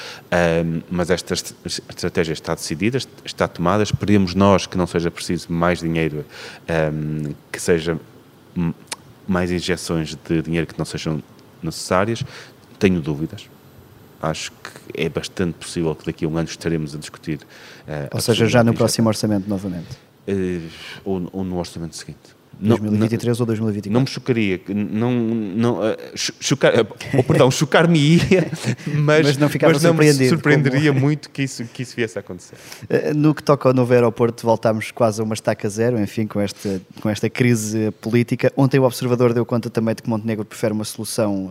um, 0.65 0.83
mas 0.91 1.11
esta 1.11 1.35
estratégia 1.35 2.33
está 2.33 2.55
decidida, 2.55 2.99
está 3.25 3.47
tomada. 3.47 3.83
Esperemos 3.83 4.35
nós 4.35 4.67
que 4.67 4.77
não 4.77 4.87
seja 4.87 5.11
preciso 5.11 5.53
mais 5.53 5.81
dinheiro, 5.81 6.25
um, 6.93 7.33
que 7.53 7.61
seja 7.61 7.97
mais 9.29 9.53
injeções 9.53 10.17
de 10.17 10.43
dinheiro 10.43 10.67
que 10.67 10.77
não 10.77 10.85
sejam 10.85 11.23
necessárias. 11.63 12.25
Tenho 12.79 13.01
dúvidas, 13.01 13.49
acho 14.21 14.53
que 14.53 15.03
é 15.03 15.09
bastante 15.09 15.55
possível 15.55 15.95
que 15.95 16.07
daqui 16.07 16.25
a 16.25 16.29
um 16.29 16.37
ano 16.37 16.49
estaremos 16.49 16.95
a 16.95 16.99
discutir. 16.99 17.39
Uh, 17.87 18.15
ou 18.15 18.21
seja, 18.21 18.47
já 18.47 18.63
no 18.63 18.75
próximo 18.75 19.09
orçamento 19.09 19.49
novamente? 19.49 19.89
Uh, 20.29 20.69
ou, 21.05 21.29
ou, 21.33 21.45
no 21.45 21.59
orçamento 21.59 21.97
seguinte. 21.97 22.40
2023 22.61 23.39
não, 23.39 23.43
ou 23.43 23.47
2024? 23.47 23.93
Não 23.93 24.01
me 24.01 24.07
chocaria, 24.07 24.61
não, 24.69 25.13
não, 25.13 25.79
uh, 25.79 25.97
chocar, 26.15 26.73
oh, 27.19 27.23
perdão, 27.23 27.51
chocar-me-ia, 27.53 28.51
mas, 28.87 29.27
mas, 29.27 29.39
não, 29.39 29.49
mas 29.63 29.83
não 29.83 29.95
me 29.95 30.29
surpreenderia 30.29 30.93
como... 30.93 31.07
muito 31.07 31.31
que 31.31 31.43
isso, 31.43 31.65
que 31.65 31.83
isso 31.83 31.97
viesse 31.97 32.19
a 32.19 32.21
acontecer. 32.21 32.57
Uh, 32.85 33.15
no 33.15 33.35
que 33.35 33.43
toca 33.43 33.69
ao 33.69 33.75
novo 33.75 33.93
aeroporto, 33.93 34.45
voltámos 34.45 34.91
quase 34.91 35.21
a 35.21 35.25
uma 35.25 35.35
estaca 35.35 35.69
zero, 35.69 36.01
enfim, 36.01 36.27
com 36.27 36.41
esta, 36.41 36.81
com 37.01 37.09
esta 37.09 37.31
crise 37.31 37.91
política. 38.01 38.53
Ontem 38.57 38.79
o 38.79 38.85
Observador 38.85 39.33
deu 39.33 39.45
conta 39.47 39.71
também 39.71 39.95
de 39.95 40.03
que 40.03 40.09
Montenegro 40.09 40.45
prefere 40.45 40.73
uma 40.73 40.85
solução 40.85 41.51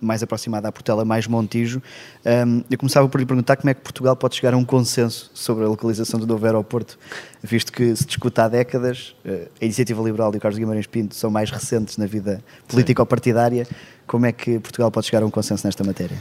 mais 0.00 0.22
aproximada 0.22 0.68
à 0.68 0.72
Portela, 0.72 1.04
mais 1.04 1.26
Montijo. 1.26 1.82
Um, 2.24 2.62
eu 2.70 2.78
começava 2.78 3.08
por 3.08 3.18
lhe 3.18 3.26
perguntar 3.26 3.56
como 3.56 3.70
é 3.70 3.74
que 3.74 3.80
Portugal 3.80 4.14
pode 4.16 4.36
chegar 4.36 4.54
a 4.54 4.56
um 4.56 4.64
consenso 4.64 5.30
sobre 5.32 5.64
a 5.64 5.68
localização 5.68 6.18
do 6.18 6.26
novo 6.26 6.44
aeroporto, 6.44 6.98
visto 7.42 7.72
que 7.72 7.94
se 7.96 8.04
discute 8.04 8.40
há 8.40 8.48
décadas, 8.48 9.14
a 9.60 9.64
Iniciativa 9.64 10.02
Liberal 10.02 10.32
e 10.34 10.36
o 10.36 10.40
Carlos 10.40 10.58
Guimarães 10.58 10.86
Pinto 10.86 11.14
são 11.14 11.30
mais 11.30 11.50
recentes 11.50 11.96
na 11.96 12.06
vida 12.06 12.42
político-partidária. 12.68 13.66
Como 14.06 14.26
é 14.26 14.32
que 14.32 14.58
Portugal 14.58 14.90
pode 14.90 15.06
chegar 15.06 15.22
a 15.22 15.26
um 15.26 15.30
consenso 15.30 15.66
nesta 15.66 15.82
matéria? 15.84 16.16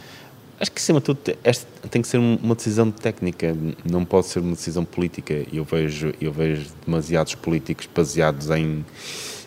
Acho 0.59 0.71
que, 0.71 0.79
acima 0.79 0.99
de 0.99 1.05
tudo, 1.05 1.19
esta 1.41 1.65
tem 1.89 2.01
que 2.01 2.07
ser 2.07 2.17
uma 2.17 2.53
decisão 2.53 2.91
técnica, 2.91 3.55
não 3.89 4.03
pode 4.03 4.27
ser 4.27 4.39
uma 4.39 4.51
decisão 4.51 4.83
política. 4.83 5.33
Eu 5.53 5.63
vejo, 5.63 6.13
eu 6.19 6.33
vejo 6.33 6.67
demasiados 6.85 7.33
políticos 7.35 7.87
baseados 7.95 8.49
em, 8.49 8.85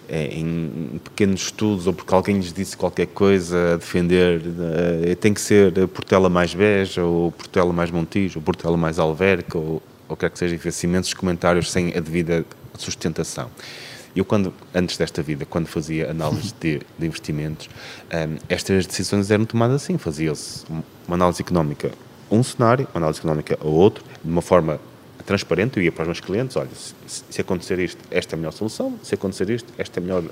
em 0.09 1.01
pequenos 1.05 1.43
estudos 1.43 1.87
ou 1.87 1.93
porque 1.93 2.15
alguém 2.15 2.37
lhes 2.37 2.51
disse 2.53 2.75
qualquer 2.77 3.09
coisa 3.09 3.75
a 3.75 3.77
defender. 3.77 4.41
Uh, 4.41 5.17
tem 5.17 5.35
que 5.35 5.41
ser 5.41 5.87
Portela 5.89 6.31
mais 6.31 6.55
Beja, 6.55 7.05
ou 7.05 7.31
Portela 7.31 7.75
mais 7.75 7.91
Montijo, 7.91 8.39
ou 8.39 8.43
Portela 8.43 8.77
mais 8.79 8.99
Alverca, 8.99 9.59
ou, 9.59 9.83
ou 10.13 10.17
quer 10.17 10.31
que 10.31 10.39
seja, 10.39 10.57
fez 10.59 10.83
imensos 10.85 11.15
comentários 11.15 11.71
sem 11.73 11.97
a 11.97 12.01
devida 12.01 12.45
sustentação. 12.79 13.51
Eu, 14.15 14.27
quando, 14.27 14.53
antes 14.75 14.99
desta 14.99 15.23
vida, 15.23 15.47
quando 15.47 15.67
fazia 15.67 16.11
análise 16.11 16.53
de, 16.61 16.81
de 16.99 17.07
investimentos, 17.07 17.71
um, 18.13 18.37
estas 18.47 18.87
decisões 18.87 19.31
eram 19.31 19.47
tomadas 19.47 19.83
assim. 19.83 19.97
Fazia-se 19.97 20.67
uma 21.09 21.15
análise 21.15 21.41
económica 21.41 21.91
a 22.31 22.35
um 22.35 22.43
cenário, 22.43 22.87
uma 22.93 22.99
análise 22.99 23.21
económica 23.21 23.59
a 23.59 23.67
outro, 23.67 24.05
de 24.23 24.31
uma 24.31 24.43
forma 24.43 24.79
transparente. 25.25 25.79
Eu 25.79 25.83
ia 25.83 25.91
para 25.91 26.03
os 26.03 26.09
meus 26.09 26.21
clientes: 26.21 26.57
olha, 26.57 26.69
se, 26.75 27.25
se 27.31 27.41
acontecer 27.41 27.79
isto, 27.79 27.99
esta 28.11 28.35
é 28.35 28.37
a 28.37 28.39
melhor 28.39 28.53
solução, 28.53 28.99
se 29.03 29.15
acontecer 29.15 29.49
isto, 29.49 29.73
esta 29.79 29.99
é 29.99 30.01
a 30.03 30.05
melhor 30.05 30.25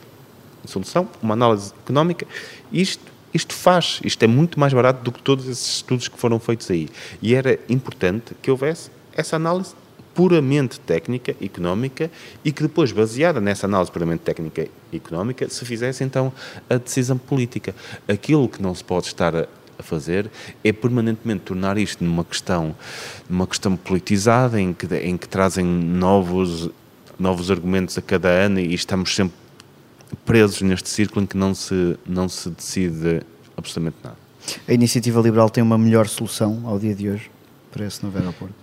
solução. 0.66 1.08
Uma 1.22 1.32
análise 1.32 1.72
económica. 1.82 2.26
Isto 2.70 3.10
isto 3.32 3.54
faz, 3.54 4.00
isto 4.04 4.20
é 4.24 4.26
muito 4.26 4.58
mais 4.58 4.72
barato 4.72 5.04
do 5.04 5.12
que 5.12 5.22
todos 5.22 5.46
esses 5.46 5.76
estudos 5.76 6.08
que 6.08 6.18
foram 6.18 6.40
feitos 6.40 6.68
aí. 6.68 6.88
E 7.22 7.32
era 7.32 7.60
importante 7.68 8.34
que 8.42 8.50
houvesse 8.50 8.90
essa 9.14 9.36
análise 9.36 9.74
puramente 10.14 10.80
técnica, 10.80 11.34
económica, 11.40 12.10
e 12.44 12.52
que 12.52 12.62
depois, 12.62 12.92
baseada 12.92 13.40
nessa 13.40 13.66
análise 13.66 13.90
puramente 13.90 14.20
técnica 14.20 14.66
e 14.92 14.96
económica, 14.96 15.48
se 15.48 15.64
fizesse 15.64 16.02
então 16.04 16.32
a 16.68 16.76
decisão 16.76 17.16
política. 17.16 17.74
Aquilo 18.08 18.48
que 18.48 18.60
não 18.60 18.74
se 18.74 18.84
pode 18.84 19.06
estar 19.06 19.34
a, 19.34 19.46
fazer 19.82 20.30
é 20.62 20.74
permanentemente 20.74 21.40
tornar 21.40 21.78
isto 21.78 22.04
numa 22.04 22.22
questão, 22.22 22.76
numa 23.30 23.46
questão 23.46 23.74
politizada, 23.76 24.60
em 24.60 24.74
que, 24.74 24.86
em 24.96 25.16
que 25.16 25.26
trazem 25.26 25.64
novos, 25.64 26.68
novos 27.18 27.50
argumentos 27.50 27.96
a 27.96 28.02
cada 28.02 28.28
ano 28.28 28.60
e 28.60 28.74
estamos 28.74 29.16
sempre 29.16 29.34
presos 30.26 30.60
neste 30.60 30.90
círculo 30.90 31.22
em 31.22 31.26
que 31.26 31.34
não 31.34 31.54
se, 31.54 31.96
não 32.06 32.28
se 32.28 32.50
decide 32.50 33.22
absolutamente 33.56 33.96
nada. 34.04 34.18
A 34.68 34.74
iniciativa 34.74 35.18
liberal 35.20 35.48
tem 35.48 35.62
uma 35.62 35.78
melhor 35.78 36.06
solução 36.08 36.62
ao 36.66 36.78
dia 36.78 36.94
de 36.94 37.08
hoje 37.08 37.30
para 37.70 37.86
esse 37.86 38.04
novo 38.04 38.18
aeroporto? 38.18 38.59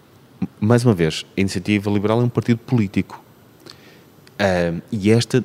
Mais 0.59 0.83
uma 0.83 0.93
vez, 0.93 1.25
a 1.35 1.41
iniciativa 1.41 1.89
liberal 1.89 2.21
é 2.21 2.23
um 2.23 2.29
partido 2.29 2.59
político. 2.59 3.23
Uh, 4.33 4.81
e 4.91 5.09
esta, 5.09 5.43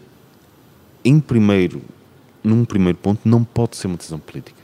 em 1.04 1.18
primeiro, 1.18 1.82
num 2.42 2.64
primeiro 2.64 2.98
ponto, 2.98 3.20
não 3.24 3.42
pode 3.42 3.76
ser 3.76 3.86
uma 3.86 3.96
decisão 3.96 4.18
política. 4.18 4.60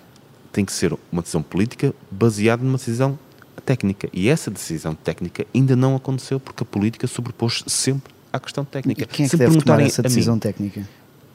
Tem 0.52 0.64
que 0.64 0.72
ser 0.72 0.96
uma 1.10 1.22
decisão 1.22 1.42
política 1.42 1.94
baseada 2.10 2.62
numa 2.62 2.76
decisão 2.76 3.18
técnica. 3.64 4.08
E 4.12 4.28
essa 4.28 4.50
decisão 4.50 4.94
técnica 4.94 5.46
ainda 5.54 5.76
não 5.76 5.94
aconteceu 5.94 6.40
porque 6.40 6.62
a 6.62 6.66
política 6.66 7.06
sobrepôs 7.06 7.64
sempre 7.66 8.12
à 8.32 8.40
questão 8.40 8.64
técnica. 8.64 9.02
E 9.02 9.06
quem 9.06 9.26
é 9.26 9.28
que 9.28 9.30
Se 9.30 9.36
deve 9.36 9.58
tomar 9.58 9.80
essa 9.80 10.02
decisão 10.02 10.34
mim, 10.34 10.40
técnica? 10.40 10.88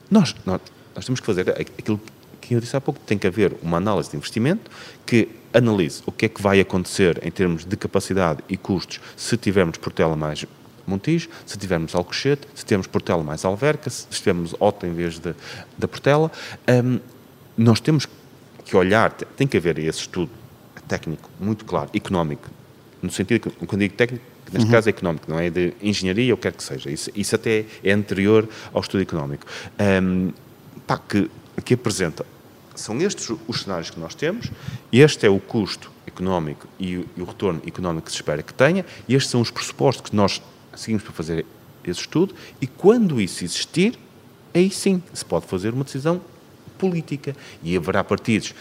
Nós, 0.09 0.35
nós, 0.45 0.61
nós 0.95 1.05
temos 1.05 1.19
que 1.19 1.25
fazer 1.25 1.49
aquilo 1.49 1.99
que 2.41 2.55
eu 2.55 2.59
disse 2.59 2.75
há 2.75 2.81
pouco, 2.81 2.99
tem 3.05 3.17
que 3.17 3.27
haver 3.27 3.55
uma 3.61 3.77
análise 3.77 4.09
de 4.09 4.17
investimento 4.17 4.69
que 5.05 5.29
analise 5.53 6.01
o 6.05 6.11
que 6.11 6.25
é 6.25 6.29
que 6.29 6.41
vai 6.41 6.59
acontecer 6.59 7.19
em 7.25 7.31
termos 7.31 7.65
de 7.65 7.75
capacidade 7.77 8.43
e 8.49 8.57
custos 8.57 8.99
se 9.15 9.37
tivermos 9.37 9.77
Portela 9.77 10.15
mais 10.15 10.45
Montijo, 10.85 11.29
se 11.45 11.57
tivermos 11.57 11.95
Alcochete, 11.95 12.47
se 12.53 12.65
tivermos 12.65 12.87
Portela 12.87 13.23
mais 13.23 13.45
Alverca, 13.45 13.89
se 13.89 14.07
tivermos 14.09 14.53
Ota 14.59 14.85
em 14.85 14.93
vez 14.93 15.19
de, 15.19 15.33
da 15.77 15.87
Portela. 15.87 16.31
Um, 16.67 16.99
nós 17.57 17.79
temos 17.79 18.07
que 18.65 18.75
olhar, 18.75 19.11
tem 19.11 19.47
que 19.47 19.55
haver 19.57 19.77
esse 19.79 19.99
estudo 19.99 20.29
técnico 20.87 21.29
muito 21.39 21.63
claro, 21.63 21.89
económico, 21.93 22.49
no 23.01 23.11
sentido 23.11 23.49
que, 23.49 23.65
quando 23.65 23.81
digo 23.81 23.93
técnico, 23.93 24.25
neste 24.51 24.65
uhum. 24.65 24.71
caso 24.71 24.89
é 24.89 24.91
económico, 24.91 25.31
não 25.31 25.39
é 25.39 25.49
de 25.49 25.73
engenharia 25.81 26.33
ou 26.33 26.37
quer 26.37 26.51
que 26.51 26.63
seja. 26.63 26.89
Isso, 26.89 27.09
isso 27.15 27.35
até 27.35 27.65
é 27.83 27.91
anterior 27.91 28.47
ao 28.73 28.81
estudo 28.81 29.01
económico. 29.01 29.45
Um, 29.79 30.31
pá, 30.85 30.97
que, 30.97 31.29
que 31.63 31.73
apresenta. 31.73 32.25
São 32.75 32.99
estes 33.01 33.29
os 33.47 33.61
cenários 33.61 33.89
que 33.89 33.99
nós 33.99 34.15
temos, 34.15 34.49
este 34.91 35.25
é 35.25 35.29
o 35.29 35.39
custo 35.39 35.91
económico 36.07 36.67
e 36.79 36.97
o, 36.97 37.05
e 37.15 37.21
o 37.21 37.25
retorno 37.25 37.61
económico 37.65 38.05
que 38.05 38.11
se 38.11 38.17
espera 38.17 38.41
que 38.41 38.53
tenha, 38.53 38.85
estes 39.07 39.29
são 39.29 39.41
os 39.41 39.51
pressupostos 39.51 40.09
que 40.09 40.15
nós 40.15 40.41
seguimos 40.75 41.03
para 41.03 41.13
fazer 41.13 41.45
esse 41.83 41.99
estudo, 41.99 42.33
e 42.61 42.67
quando 42.67 43.19
isso 43.19 43.43
existir, 43.43 43.97
aí 44.53 44.69
sim 44.69 45.01
se 45.13 45.25
pode 45.25 45.45
fazer 45.45 45.73
uma 45.73 45.83
decisão 45.83 46.21
política. 46.77 47.35
E 47.61 47.75
haverá 47.75 48.03
partidos 48.03 48.53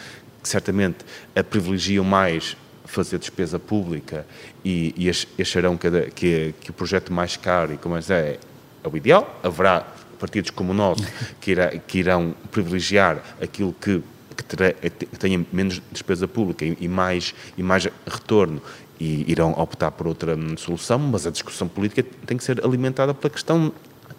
que 0.42 0.48
certamente 0.48 0.98
a 1.34 1.42
privilegiam 1.42 2.04
mais 2.04 2.56
fazer 2.84 3.18
despesa 3.18 3.58
pública 3.58 4.26
e, 4.64 4.94
e 4.96 5.42
acharão 5.42 5.76
que, 5.76 5.88
que, 6.10 6.54
que, 6.60 6.70
o 6.70 6.74
projeto 6.74 7.12
mais 7.12 7.36
caro 7.36 7.72
e 7.72 7.78
como 7.78 7.96
é, 7.96 8.00
é 8.10 8.38
o 8.84 8.96
ideal. 8.96 9.40
Haverá 9.42 9.86
partidos 10.22 10.50
como 10.50 10.70
o 10.70 10.74
nosso 10.74 11.02
que, 11.40 11.50
irá, 11.50 11.68
que 11.76 11.98
irão 11.98 12.32
privilegiar 12.52 13.20
aquilo 13.42 13.72
que, 13.72 14.00
que, 14.36 14.44
terá, 14.44 14.72
que 14.72 15.18
tenha 15.18 15.44
menos 15.52 15.82
despesa 15.90 16.28
pública 16.28 16.64
e, 16.64 16.76
e, 16.80 16.86
mais, 16.86 17.34
e 17.58 17.62
mais 17.62 17.88
retorno 18.06 18.62
e 19.00 19.28
irão 19.28 19.50
optar 19.58 19.90
por 19.90 20.06
outra 20.06 20.38
solução, 20.56 20.96
mas 21.00 21.26
a 21.26 21.30
discussão 21.32 21.66
política 21.66 22.04
tem 22.24 22.36
que 22.36 22.44
ser 22.44 22.64
alimentada 22.64 23.12
pela 23.12 23.30
questão 23.32 23.72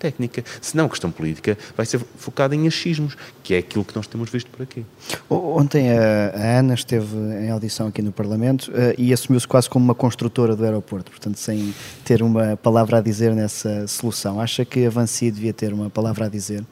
técnica. 0.04 0.44
Senão 0.62 0.86
a 0.86 0.90
questão 0.90 1.10
política 1.10 1.58
vai 1.78 1.86
ser 1.86 2.00
focada 2.18 2.54
em 2.54 2.68
achismos, 2.68 3.16
que 3.42 3.54
é 3.54 3.60
aquilo 3.60 3.86
que 3.86 3.96
nós 3.96 4.06
temos 4.06 4.30
visto 4.30 4.52
por 4.52 4.62
aqui. 4.62 4.86
Ontem 5.30 5.92
a, 5.98 6.60
Ana 6.60 6.74
esteve 6.74 7.16
em 7.16 7.50
audição 7.50 7.88
aqui 7.88 8.02
no 8.02 8.12
Parlamento 8.12 8.70
uh, 8.72 8.94
e 8.98 9.14
assumiu-se 9.14 9.48
quase 9.48 9.70
como 9.70 9.86
uma 9.86 9.96
construtora 9.96 10.58
do 10.58 10.66
aeroporto, 10.66 11.10
portanto, 11.10 11.38
sem 11.38 11.74
ter 12.04 12.22
uma 12.22 12.58
palavra 12.58 12.98
a 12.98 13.02
dizer 13.02 13.34
nessa 13.34 13.88
solução. 13.88 14.42
Acha 14.42 14.66
que 14.66 14.86
a 14.86 14.90
Vancy 14.90 15.32
devia 15.32 15.54
ter 15.54 15.72
uma 15.72 15.90
palavra 15.90 16.26
a 16.26 16.30
dizer? 16.30 16.66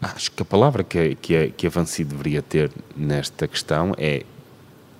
Acho 0.00 0.30
que 0.30 0.42
a 0.42 0.44
palavra 0.44 0.84
que, 0.84 1.16
que, 1.16 1.48
que 1.56 1.66
a 1.66 1.70
Vancy 1.70 2.04
deveria 2.04 2.42
ter 2.42 2.70
nesta 2.96 3.48
questão 3.48 3.94
é 3.98 4.22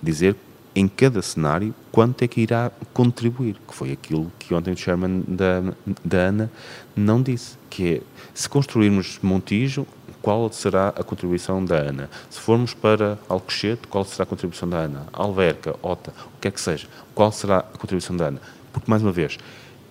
dizer 0.03 0.35
em 0.79 0.87
cada 0.87 1.21
cenário 1.21 1.75
quanto 1.91 2.23
é 2.23 2.29
que 2.29 2.41
irá 2.41 2.71
contribuir, 2.95 3.57
que 3.67 3.75
foi 3.75 3.91
aquilo 3.91 4.31
que 4.39 4.55
ontem 4.55 4.73
o 4.73 4.77
chairman 4.77 5.25
da, 5.27 5.75
da 6.05 6.29
ANA 6.29 6.53
não 6.95 7.21
disse, 7.21 7.59
que 7.69 7.95
é, 7.95 8.01
se 8.33 8.49
construirmos 8.49 9.19
Montijo, 9.21 9.85
qual 10.23 10.51
será 10.53 10.91
a 10.91 11.03
contribuição 11.03 11.65
da 11.65 11.79
ANA? 11.79 12.09
Se 12.31 12.39
formos 12.39 12.75
para 12.75 13.19
Alcochete, 13.29 13.89
qual 13.89 14.05
será 14.05 14.23
a 14.23 14.27
contribuição 14.27 14.69
da 14.69 14.79
ANA? 14.79 15.07
Alverca, 15.13 15.75
Ota, 15.83 16.13
o 16.37 16.41
que 16.41 16.47
é 16.47 16.51
que 16.51 16.61
seja, 16.61 16.87
qual 17.13 17.33
será 17.33 17.59
a 17.59 17.63
contribuição 17.63 18.17
da 18.17 18.29
ANA? 18.29 18.41
Porque, 18.73 18.89
mais 18.89 19.03
uma 19.03 19.11
vez, 19.11 19.37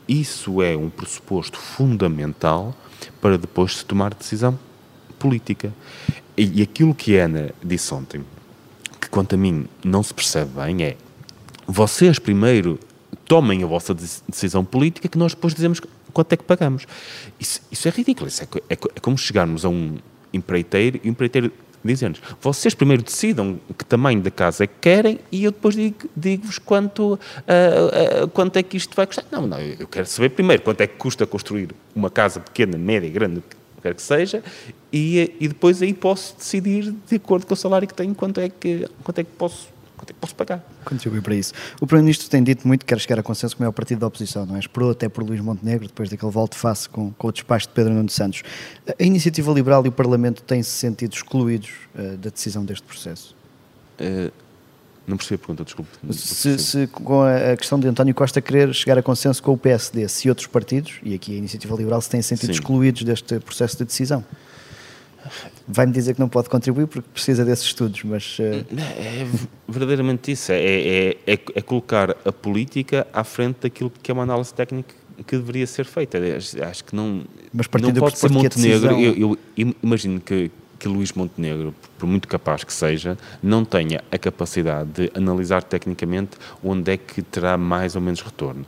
isso 0.07 0.61
é 0.61 0.77
um 0.77 0.89
pressuposto 0.89 1.57
fundamental 1.57 2.73
para 3.19 3.37
depois 3.37 3.77
se 3.77 3.85
tomar 3.85 4.13
decisão 4.13 4.57
política. 5.19 5.73
E, 6.37 6.61
aquilo 6.61 6.95
que 6.95 7.19
a 7.19 7.25
Ana 7.25 7.49
disse 7.61 7.93
ontem, 7.93 8.23
que 9.07 9.11
quanto 9.11 9.35
a 9.35 9.37
mim 9.37 9.67
não 9.83 10.03
se 10.03 10.13
percebe 10.13 10.51
bem 10.51 10.83
é 10.83 10.97
vocês 11.65 12.19
primeiro 12.19 12.79
tomem 13.25 13.63
a 13.63 13.65
vossa 13.65 13.93
decisão 13.93 14.63
política 14.63 15.07
que 15.07 15.17
nós 15.17 15.33
depois 15.33 15.53
dizemos 15.53 15.81
quanto 16.13 16.33
é 16.33 16.37
que 16.37 16.43
pagamos. 16.43 16.85
Isso, 17.39 17.61
isso 17.71 17.87
é 17.87 17.91
ridículo. 17.91 18.27
Isso 18.27 18.43
é, 18.43 18.47
é, 18.69 18.73
é, 18.73 18.99
como 19.01 19.17
chegarmos 19.17 19.65
a 19.65 19.69
um 19.69 19.97
empreiteiro 20.33 20.99
e 21.03 21.07
o 21.07 21.11
empreiteiro 21.11 21.51
dizer-nos 21.83 22.19
vocês 22.41 22.73
primeiro 22.73 23.01
decidam 23.01 23.59
que 23.77 23.85
tamanho 23.85 24.19
da 24.21 24.31
casa 24.31 24.65
é 24.65 24.67
que 24.67 24.73
querem 24.81 25.19
e 25.31 25.45
eu 25.45 25.51
depois 25.51 25.73
digo-vos 25.75 26.09
digo 26.15 26.47
quanto, 26.65 27.13
uh, 27.13 28.23
uh, 28.23 28.27
quanto 28.29 28.57
é 28.57 28.63
que 28.63 28.75
isto 28.75 28.95
vai 28.95 29.07
custar. 29.07 29.25
Não, 29.31 29.47
não, 29.47 29.59
eu 29.59 29.87
quero 29.87 30.05
saber 30.05 30.29
primeiro 30.29 30.63
quanto 30.63 30.81
é 30.81 30.87
que 30.87 30.95
custa 30.97 31.25
construir 31.25 31.69
uma 31.95 32.09
casa 32.09 32.39
pequena, 32.39 32.77
média, 32.77 33.09
grande, 33.09 33.41
quer 33.81 33.93
que 33.93 34.01
seja, 34.01 34.43
e, 34.91 35.35
e 35.39 35.47
depois 35.47 35.81
aí 35.81 35.93
posso 35.93 36.35
decidir, 36.37 36.93
de 37.07 37.15
acordo 37.15 37.45
com 37.45 37.53
o 37.53 37.57
salário 37.57 37.87
que 37.87 37.93
tenho, 37.93 38.13
quanto 38.15 38.39
é 38.39 38.49
que, 38.49 38.87
quanto 39.03 39.19
é 39.19 39.23
que 39.23 39.31
posso 39.31 39.77
quanto 39.97 40.11
é 40.11 40.13
que 40.13 40.19
posso 40.19 40.35
pagar. 40.35 40.63
Contribuir 40.85 41.21
para 41.21 41.33
isso. 41.33 41.53
O 41.81 41.87
Primeiro-Ministro 41.87 42.29
tem 42.29 42.43
dito 42.43 42.67
muito 42.67 42.81
que 42.81 42.93
quer 42.93 42.99
chegar 42.99 43.19
a 43.19 43.23
consenso 43.23 43.55
com 43.55 43.61
o 43.61 43.63
maior 43.63 43.71
partido 43.71 43.99
da 43.99 44.07
oposição, 44.07 44.45
não 44.45 44.55
é? 44.55 44.59
Esperou 44.59 44.91
até 44.91 45.09
por 45.09 45.23
Luís 45.23 45.41
Montenegro, 45.41 45.87
depois 45.87 46.07
daquele 46.07 46.31
volte-face 46.31 46.87
com, 46.87 47.11
com 47.13 47.27
o 47.27 47.31
despacho 47.31 47.67
de 47.67 47.73
Pedro 47.73 47.93
Nuno 47.93 48.09
Santos. 48.09 48.43
A 48.87 49.03
Iniciativa 49.03 49.51
Liberal 49.51 49.83
e 49.85 49.89
o 49.89 49.91
Parlamento 49.91 50.43
têm-se 50.43 50.69
sentido 50.69 51.13
excluídos 51.13 51.71
uh, 51.95 52.15
da 52.17 52.29
decisão 52.29 52.63
deste 52.63 52.85
processo? 52.85 53.35
Uh, 53.99 54.31
não 55.07 55.15
percebi 55.15 55.35
a 55.35 55.37
pergunta, 55.37 55.63
desculpe. 55.63 55.89
Se, 56.11 56.59
se, 56.59 56.87
com 56.87 57.21
a 57.21 57.55
questão 57.55 57.79
de 57.79 57.87
António 57.87 58.13
Costa 58.13 58.41
querer 58.41 58.73
chegar 58.75 58.97
a 58.97 59.01
consenso 59.01 59.41
com 59.41 59.53
o 59.53 59.57
PSD, 59.57 60.05
se 60.09 60.27
outros 60.27 60.47
partidos, 60.47 60.95
e 61.01 61.15
aqui 61.15 61.33
a 61.33 61.37
Iniciativa 61.37 61.73
Liberal, 61.75 62.01
se 62.01 62.09
têm 62.09 62.21
sentido 62.21 62.47
Sim. 62.47 62.59
excluídos 62.59 63.03
deste 63.03 63.39
processo 63.39 63.77
de 63.77 63.85
decisão? 63.85 64.23
Vai-me 65.65 65.93
dizer 65.93 66.13
que 66.13 66.19
não 66.19 66.27
pode 66.27 66.49
contribuir 66.49 66.87
porque 66.87 67.07
precisa 67.13 67.45
desses 67.45 67.65
estudos, 67.65 68.03
mas... 68.03 68.37
Uh... 68.39 68.65
É 68.97 69.25
verdadeiramente 69.67 70.31
isso, 70.31 70.51
é, 70.51 70.57
é, 70.57 71.17
é, 71.25 71.39
é, 71.55 71.61
colocar 71.61 72.11
a 72.25 72.31
política 72.31 73.07
à 73.13 73.23
frente 73.23 73.59
daquilo 73.61 73.89
que 73.89 74.11
é 74.11 74.13
uma 74.13 74.23
análise 74.23 74.53
técnica 74.53 74.93
que 75.25 75.37
deveria 75.37 75.65
ser 75.65 75.85
feita. 75.85 76.19
Acho 76.69 76.83
que 76.83 76.95
não, 76.95 77.23
mas 77.51 77.67
não 77.81 77.93
pode 77.93 78.19
ser 78.19 78.29
Montenegro. 78.29 78.89
Decisão... 78.89 78.99
Eu, 78.99 79.37
eu 79.57 79.75
imagino 79.81 80.19
que 80.19 80.51
que 80.79 80.87
Luís 80.87 81.11
Montenegro, 81.13 81.73
por 81.97 82.07
muito 82.07 82.27
capaz 82.27 82.63
que 82.63 82.73
seja, 82.73 83.17
não 83.41 83.65
tenha 83.65 84.03
a 84.11 84.17
capacidade 84.17 84.89
de 84.91 85.11
analisar 85.15 85.63
tecnicamente 85.63 86.37
onde 86.63 86.91
é 86.91 86.97
que 86.97 87.21
terá 87.21 87.57
mais 87.57 87.95
ou 87.95 88.01
menos 88.01 88.21
retorno. 88.21 88.65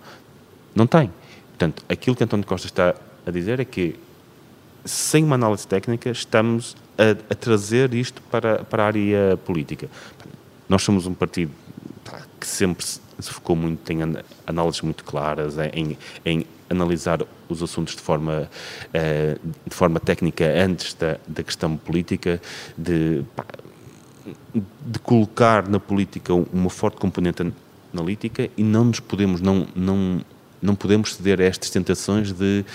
Não 0.75 0.87
tem. 0.87 1.11
Portanto, 1.49 1.83
aquilo 1.89 2.15
que 2.15 2.23
António 2.23 2.45
Costa 2.45 2.67
está 2.67 2.95
a 3.25 3.31
dizer 3.31 3.59
é 3.59 3.65
que, 3.65 3.95
sem 4.85 5.23
uma 5.23 5.35
análise 5.35 5.67
técnica, 5.67 6.09
estamos 6.09 6.75
a, 6.97 7.11
a 7.31 7.35
trazer 7.35 7.93
isto 7.93 8.21
para, 8.23 8.63
para 8.63 8.83
a 8.83 8.87
área 8.87 9.37
política. 9.45 9.89
Nós 10.67 10.81
somos 10.83 11.05
um 11.05 11.13
partido 11.13 11.51
que 12.39 12.47
sempre 12.47 12.85
se 12.85 12.99
focou 13.31 13.55
muito 13.55 13.91
em 13.91 13.99
análises 14.47 14.81
muito 14.81 15.03
claras, 15.03 15.55
em, 15.73 15.97
em 16.25 16.45
analisar 16.69 17.19
os 17.47 17.63
assuntos 17.63 17.95
de 17.95 18.01
forma, 18.01 18.49
uh, 18.87 19.49
de 19.67 19.75
forma 19.75 19.99
técnica 19.99 20.45
antes 20.45 20.93
da, 20.93 21.17
da 21.27 21.43
questão 21.43 21.75
política, 21.77 22.41
de, 22.77 23.23
de 24.85 24.99
colocar 24.99 25.67
na 25.67 25.79
política 25.79 26.33
uma 26.33 26.69
forte 26.69 26.97
componente 26.97 27.51
analítica 27.93 28.49
e 28.55 28.63
não 28.63 28.85
nos 28.85 28.99
podemos, 28.99 29.41
não, 29.41 29.67
não, 29.75 30.21
não 30.61 30.75
podemos 30.75 31.15
ceder 31.15 31.41
a 31.41 31.43
estas 31.43 31.69
tentações 31.69 32.31
de 32.31 32.65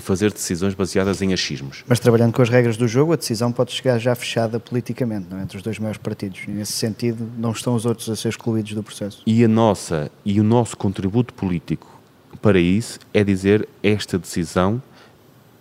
fazer 0.00 0.32
decisões 0.32 0.74
baseadas 0.74 1.22
em 1.22 1.32
achismos. 1.32 1.82
Mas 1.86 1.98
trabalhando 1.98 2.32
com 2.32 2.42
as 2.42 2.48
regras 2.48 2.76
do 2.76 2.86
jogo, 2.86 3.12
a 3.12 3.16
decisão 3.16 3.50
pode 3.50 3.72
chegar 3.72 3.98
já 3.98 4.14
fechada 4.14 4.60
politicamente, 4.60 5.26
não 5.30 5.38
é? 5.38 5.42
entre 5.42 5.56
os 5.56 5.62
dois 5.62 5.78
maiores 5.78 5.98
partidos. 5.98 6.42
E 6.46 6.50
nesse 6.50 6.72
sentido, 6.72 7.26
não 7.38 7.50
estão 7.52 7.74
os 7.74 7.86
outros 7.86 8.08
a 8.08 8.16
ser 8.16 8.28
excluídos 8.28 8.74
do 8.74 8.82
processo. 8.82 9.22
E 9.26 9.42
a 9.44 9.48
nossa 9.48 10.10
e 10.24 10.40
o 10.40 10.44
nosso 10.44 10.76
contributo 10.76 11.32
político 11.32 11.95
para 12.36 12.58
isso 12.58 12.98
é 13.12 13.24
dizer 13.24 13.68
esta 13.82 14.18
decisão 14.18 14.82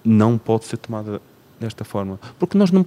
não 0.03 0.37
pode 0.37 0.65
ser 0.65 0.77
tomada 0.77 1.21
desta 1.59 1.83
forma, 1.83 2.19
porque 2.37 2.57
nós 2.57 2.71
não 2.71 2.85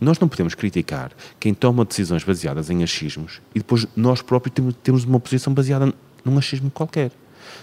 nós 0.00 0.20
não 0.20 0.28
podemos 0.28 0.54
criticar 0.54 1.10
quem 1.40 1.52
toma 1.52 1.84
decisões 1.84 2.22
baseadas 2.22 2.70
em 2.70 2.84
achismos 2.84 3.40
e 3.52 3.58
depois 3.58 3.84
nós 3.96 4.22
próprios 4.22 4.54
temos 4.80 5.04
uma 5.04 5.18
posição 5.18 5.52
baseada 5.52 5.92
num 6.24 6.38
achismo 6.38 6.70
qualquer. 6.70 7.10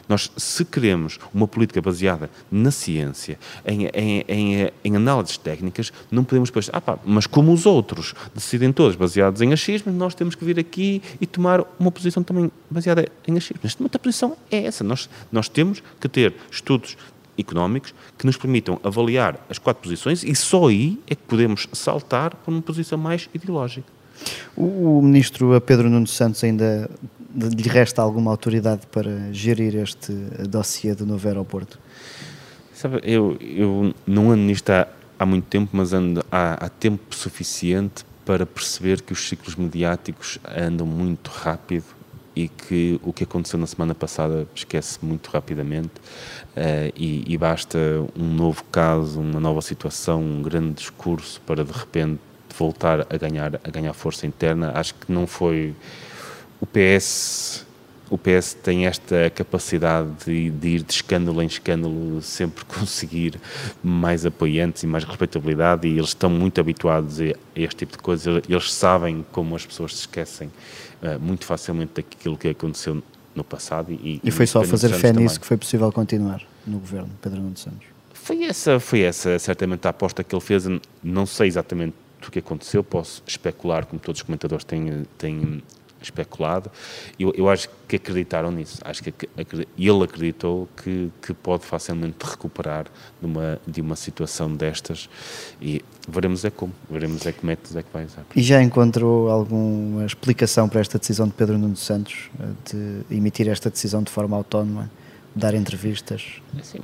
Nós, 0.08 0.32
se 0.38 0.64
queremos 0.66 1.20
uma 1.34 1.48
política 1.48 1.82
baseada 1.82 2.30
na 2.52 2.72
ciência, 2.72 3.38
em, 3.66 3.88
em, 3.94 4.26
em, 4.28 4.72
em 4.84 4.96
análises 4.96 5.38
técnicas, 5.38 5.92
não 6.12 6.24
podemos 6.24 6.50
depois, 6.50 6.70
ah 6.72 6.82
pá, 6.82 6.98
mas 7.06 7.28
como 7.28 7.52
os 7.52 7.66
outros 7.66 8.14
decidem 8.34 8.72
todos 8.72 8.96
baseados 8.96 9.42
em 9.42 9.54
achismo, 9.54 9.92
nós 9.92 10.16
temos 10.16 10.36
que 10.36 10.46
vir 10.46 10.60
aqui 10.60 11.02
e 11.20 11.26
tomar 11.26 11.64
uma 11.80 11.92
posição 11.92 12.24
também 12.24 12.52
baseada 12.70 13.08
em 13.28 13.38
achismo. 13.38 13.60
Neste 13.64 13.82
momento 13.82 13.96
a 13.96 14.00
posição 14.00 14.38
é 14.52 14.66
essa. 14.66 14.84
Nós, 14.84 15.10
nós 15.32 15.50
temos 15.50 15.82
que 16.00 16.08
ter 16.08 16.34
estudos 16.52 16.98
económicos 17.38 17.94
que 18.18 18.26
nos 18.26 18.38
permitam 18.38 18.80
avaliar 18.84 19.46
as 19.50 19.58
quatro 19.58 19.84
posições 19.84 20.24
e 20.24 20.34
só 20.36 20.68
aí 20.68 21.00
é 21.08 21.16
que 21.16 21.24
podemos 21.24 21.68
saltar 21.74 22.36
para 22.36 22.52
uma 22.52 22.62
posição 22.62 22.98
mais 22.98 23.30
ideológica. 23.34 23.88
O, 24.56 25.00
o 25.00 25.02
ministro 25.02 25.60
Pedro 25.62 25.90
Nuno 25.90 26.08
Santos 26.08 26.44
ainda 26.44 26.90
lhe 27.36 27.70
resta 27.70 28.02
alguma 28.02 28.32
autoridade 28.32 28.88
para 28.88 29.32
gerir 29.32 29.76
este 29.76 30.12
dossiê 30.48 30.96
do 30.96 31.06
novo 31.06 31.28
aeroporto? 31.28 31.80
Sabe, 32.74 33.00
eu, 33.04 33.38
eu 33.40 33.94
não 34.06 34.32
ando 34.32 34.44
nisto 34.44 34.70
há, 34.70 34.88
há 35.20 35.26
muito 35.26 35.46
tempo, 35.46 35.70
mas 35.74 35.94
ando 35.94 36.24
há, 36.32 36.66
há 36.66 36.70
tempo 36.70 37.16
suficiente 37.16 38.06
para 38.26 38.46
perceber 38.46 39.02
que 39.02 39.14
os 39.14 39.28
ciclos 39.28 39.56
mediáticos 39.56 40.40
andam 40.58 40.88
muito 40.88 41.30
rápido 41.30 41.86
e 42.36 42.50
que 42.50 43.00
o 43.02 43.14
que 43.14 43.24
aconteceu 43.24 43.58
na 43.58 43.66
semana 43.66 43.96
passada 43.96 44.46
esquece 44.54 45.00
muito 45.02 45.30
rapidamente 45.30 45.94
uh, 46.58 46.92
e, 46.96 47.24
e, 47.26 47.38
basta 47.38 47.78
um 48.16 48.26
novo 48.26 48.64
caso, 48.66 49.22
uma 49.22 49.40
nova 49.40 49.62
situação, 49.62 50.22
um 50.22 50.42
grande 50.42 50.74
discurso 50.74 51.40
para 51.46 51.64
de 51.64 51.72
repente 51.72 52.20
voltar 52.58 53.08
a 53.10 53.18
ganhar 53.18 53.60
a 53.64 53.70
ganhar 53.70 53.94
força 53.94 54.28
interna. 54.28 54.72
Acho 54.76 54.96
que 54.96 55.12
não 55.12 55.26
foi 55.26 55.74
o 56.66 56.68
PS 56.68 57.66
o 58.08 58.20
PS 58.20 58.54
tem 58.54 58.86
esta 58.86 59.32
capacidade 59.32 60.08
de, 60.26 60.52
de, 60.52 60.68
ir 60.70 60.84
de 60.84 60.94
escândalo 60.94 61.42
em 61.42 61.48
escândalo, 61.48 62.22
sempre 62.22 62.64
conseguir 62.66 63.40
mais 63.84 64.26
apoiantes 64.26 64.84
e 64.84 64.88
mais 64.88 65.04
respeitabilidade, 65.04 65.88
e 65.88 65.98
eles 65.98 66.10
estão 66.10 66.30
muito 66.30 66.62
habituados 66.62 67.20
a 67.20 67.34
este 67.56 67.78
tipo 67.78 67.94
de 67.94 68.04
coisa. 68.04 68.42
Eles 68.48 68.72
sabem 68.72 69.26
como 69.32 69.56
as 69.56 69.66
pessoas 69.66 69.96
se 69.96 70.02
esquecem 70.02 70.50
uh, 71.02 71.20
muito 71.20 71.46
facilmente 71.46 71.94
daquilo 71.96 72.38
que 72.38 72.50
aconteceu 72.50 73.02
no 73.34 73.44
passado. 73.44 73.92
E, 73.92 74.22
e 74.24 74.32
foi 74.32 74.46
só 74.46 74.64
fazer 74.64 74.90
fé 74.90 75.12
nisso 75.12 75.40
que 75.40 75.46
foi 75.46 75.58
possível 75.58 75.92
continuar 75.92 76.44
no 76.66 76.78
governo, 76.78 77.10
Pedro 77.22 77.42
Nuno 77.42 77.58
Santos. 77.58 77.88
Foi 78.14 78.44
essa, 78.44 78.80
foi 78.80 79.02
essa 79.02 79.38
certamente 79.40 79.86
a 79.88 79.90
aposta 79.90 80.24
que 80.24 80.34
ele 80.34 80.42
fez. 80.42 80.66
Não 81.04 81.26
sei 81.26 81.48
exatamente 81.48 81.96
o 82.26 82.32
que 82.32 82.40
aconteceu, 82.40 82.84
posso 82.84 83.22
especular, 83.28 83.86
como 83.86 84.00
todos 84.00 84.20
os 84.20 84.24
comentadores 84.24 84.64
têm, 84.64 85.06
têm 85.18 85.62
especulado. 86.06 86.72
Eu, 87.20 87.34
eu 87.36 87.50
acho 87.50 87.70
que 87.88 87.96
acreditaram 87.96 88.52
nisso. 88.52 88.80
Acho 88.84 89.04
que 89.04 89.14
ele 89.78 90.04
acreditou 90.04 90.68
que, 90.78 91.12
que 91.22 91.34
pode 91.34 91.66
facilmente 91.66 92.18
recuperar 92.24 92.86
de 93.20 93.26
uma, 93.26 93.60
de 93.68 93.82
uma 93.82 93.96
situação 93.96 94.54
destas 94.56 95.10
e 95.62 95.84
veremos 96.08 96.46
é 96.46 96.50
como, 96.50 96.74
veremos 96.90 97.26
é 97.26 97.32
que 97.32 97.46
métodos 97.46 97.76
é 97.76 97.84
que 97.84 97.90
vai 97.92 98.06
usar. 98.06 98.26
E 98.36 98.42
já 98.42 98.62
encontrou 98.62 99.30
alguma 99.30 100.06
explicação 100.06 100.70
para 100.70 100.82
esta 100.82 100.98
decisão 100.98 101.28
de 101.28 101.34
Pedro 101.34 101.58
Nuno 101.58 101.76
Santos 101.76 102.30
eh, 102.40 102.46
de 102.72 103.16
emitir 103.16 103.48
esta 103.50 103.70
decisão 103.70 104.04
de 104.04 104.12
forma 104.12 104.36
autónoma, 104.36 104.90
dar 105.36 105.54
entrevistas? 105.54 106.42
Sim. 106.64 106.80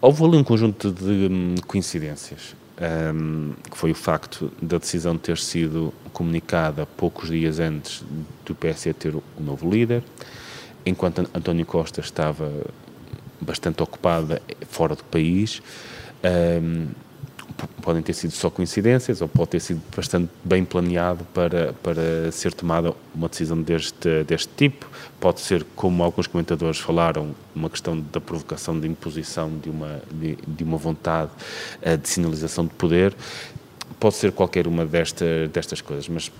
Houve 0.00 0.24
ali 0.24 0.36
um 0.36 0.44
conjunto 0.44 0.90
de 0.90 1.28
hum, 1.30 1.54
coincidências 1.66 2.54
um, 2.80 3.52
que 3.70 3.76
foi 3.76 3.90
o 3.90 3.94
facto 3.94 4.50
da 4.60 4.78
decisão 4.78 5.16
ter 5.16 5.38
sido 5.38 5.92
comunicada 6.12 6.86
poucos 6.86 7.28
dias 7.28 7.58
antes 7.58 8.04
do 8.44 8.54
PSD 8.54 8.92
ter 8.94 9.14
o 9.14 9.22
novo 9.38 9.70
líder, 9.70 10.02
enquanto 10.84 11.28
António 11.34 11.66
Costa 11.66 12.00
estava 12.00 12.50
bastante 13.40 13.82
ocupada 13.82 14.40
fora 14.68 14.94
do 14.94 15.04
país. 15.04 15.60
Um, 16.24 16.88
podem 17.80 18.02
ter 18.02 18.12
sido 18.12 18.32
só 18.32 18.50
coincidências 18.50 19.20
ou 19.20 19.28
pode 19.28 19.50
ter 19.50 19.60
sido 19.60 19.80
bastante 19.94 20.30
bem 20.44 20.64
planeado 20.64 21.24
para, 21.32 21.72
para 21.82 22.30
ser 22.32 22.52
tomada 22.52 22.94
uma 23.14 23.28
decisão 23.28 23.60
deste, 23.60 24.24
deste 24.24 24.48
tipo. 24.56 24.86
Pode 25.20 25.40
ser, 25.40 25.64
como 25.76 26.02
alguns 26.02 26.26
comentadores 26.26 26.78
falaram, 26.78 27.34
uma 27.54 27.70
questão 27.70 27.98
da 28.12 28.20
provocação, 28.20 28.78
de 28.78 28.88
imposição 28.88 29.50
de 29.58 29.70
uma, 29.70 30.00
de, 30.10 30.36
de 30.46 30.64
uma 30.64 30.76
vontade 30.76 31.30
eh, 31.80 31.96
de 31.96 32.08
sinalização 32.08 32.64
de 32.66 32.74
poder. 32.74 33.14
Pode 34.00 34.14
ser 34.14 34.32
qualquer 34.32 34.66
uma 34.66 34.84
desta, 34.84 35.48
destas 35.52 35.80
coisas, 35.80 36.08
mas 36.08 36.32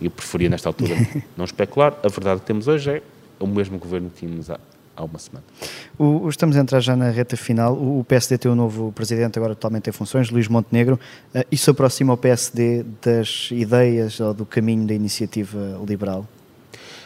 eu 0.00 0.10
preferia 0.10 0.48
nesta 0.48 0.68
altura 0.68 0.94
não 1.36 1.44
especular. 1.44 1.96
A 2.02 2.08
verdade 2.08 2.40
que 2.40 2.46
temos 2.46 2.68
hoje 2.68 2.90
é 2.90 3.02
o 3.40 3.46
mesmo 3.46 3.78
governo 3.78 4.10
que 4.10 4.20
tínhamos 4.20 4.50
há, 4.50 4.58
há 4.96 5.04
uma 5.04 5.18
semana. 5.18 5.44
O, 5.98 6.28
estamos 6.28 6.56
a 6.56 6.60
entrar 6.60 6.80
já 6.80 6.96
na 6.96 7.10
reta 7.10 7.36
final. 7.36 7.74
O, 7.74 8.00
o 8.00 8.04
PSD 8.04 8.38
tem 8.38 8.50
um 8.50 8.54
novo 8.54 8.92
presidente, 8.92 9.38
agora 9.38 9.54
totalmente 9.54 9.88
em 9.88 9.92
funções, 9.92 10.30
Luís 10.30 10.48
Montenegro. 10.48 10.98
Uh, 11.34 11.44
isso 11.50 11.70
aproxima 11.70 12.12
o 12.12 12.16
PSD 12.16 12.84
das 13.02 13.48
ideias 13.50 14.20
ou 14.20 14.34
do 14.34 14.46
caminho 14.46 14.86
da 14.86 14.94
iniciativa 14.94 15.80
liberal? 15.86 16.26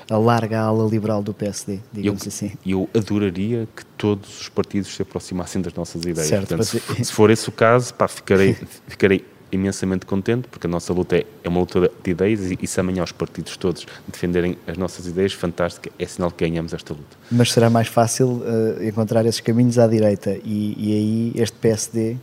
A 0.09 0.17
larga 0.17 0.61
ala 0.61 0.89
liberal 0.89 1.21
do 1.21 1.35
PSD, 1.35 1.81
digamos 1.93 2.23
eu, 2.23 2.29
assim. 2.29 2.53
Eu 2.65 2.89
adoraria 2.95 3.67
que 3.75 3.85
todos 3.85 4.43
os 4.43 4.49
partidos 4.49 4.95
se 4.95 5.03
aproximassem 5.03 5.61
das 5.61 5.75
nossas 5.75 6.03
ideias. 6.03 6.29
Certo, 6.29 6.57
Portanto, 6.57 6.65
se, 6.65 7.05
se, 7.05 7.13
for 7.13 7.29
esse 7.29 7.49
o 7.49 7.53
caso, 7.53 7.93
pá, 7.93 8.07
ficarei, 8.07 8.57
ficarei 8.87 9.25
imensamente 9.57 10.07
contente, 10.07 10.49
porque 10.49 10.67
a 10.67 10.71
nossa 10.71 10.93
luta 10.93 11.17
é, 11.17 11.27
é 11.43 11.49
uma 11.49 11.61
luta 11.61 11.91
de 12.03 12.11
ideias 12.11 12.51
e, 12.51 12.59
e 12.61 12.67
se 12.67 12.79
amanhã 12.79 13.03
os 13.03 13.13
partidos 13.13 13.57
todos 13.57 13.87
defenderem 14.07 14.57
as 14.67 14.77
nossas 14.77 15.07
ideias, 15.07 15.33
fantástico, 15.33 15.93
é 15.99 16.07
sinal 16.07 16.31
que 16.31 16.49
ganhamos 16.49 16.73
esta 16.73 16.93
luta. 16.93 17.17
Mas 17.31 17.53
será 17.53 17.69
mais 17.69 17.89
fácil 17.89 18.43
uh, 18.43 18.83
encontrar 18.83 19.27
esses 19.27 19.41
caminhos 19.41 19.79
à 19.79 19.87
direita 19.87 20.39
e, 20.45 20.75
e 20.79 20.93
aí 20.93 21.43
este 21.43 21.57
PSD 21.59 22.13
uh, 22.13 22.19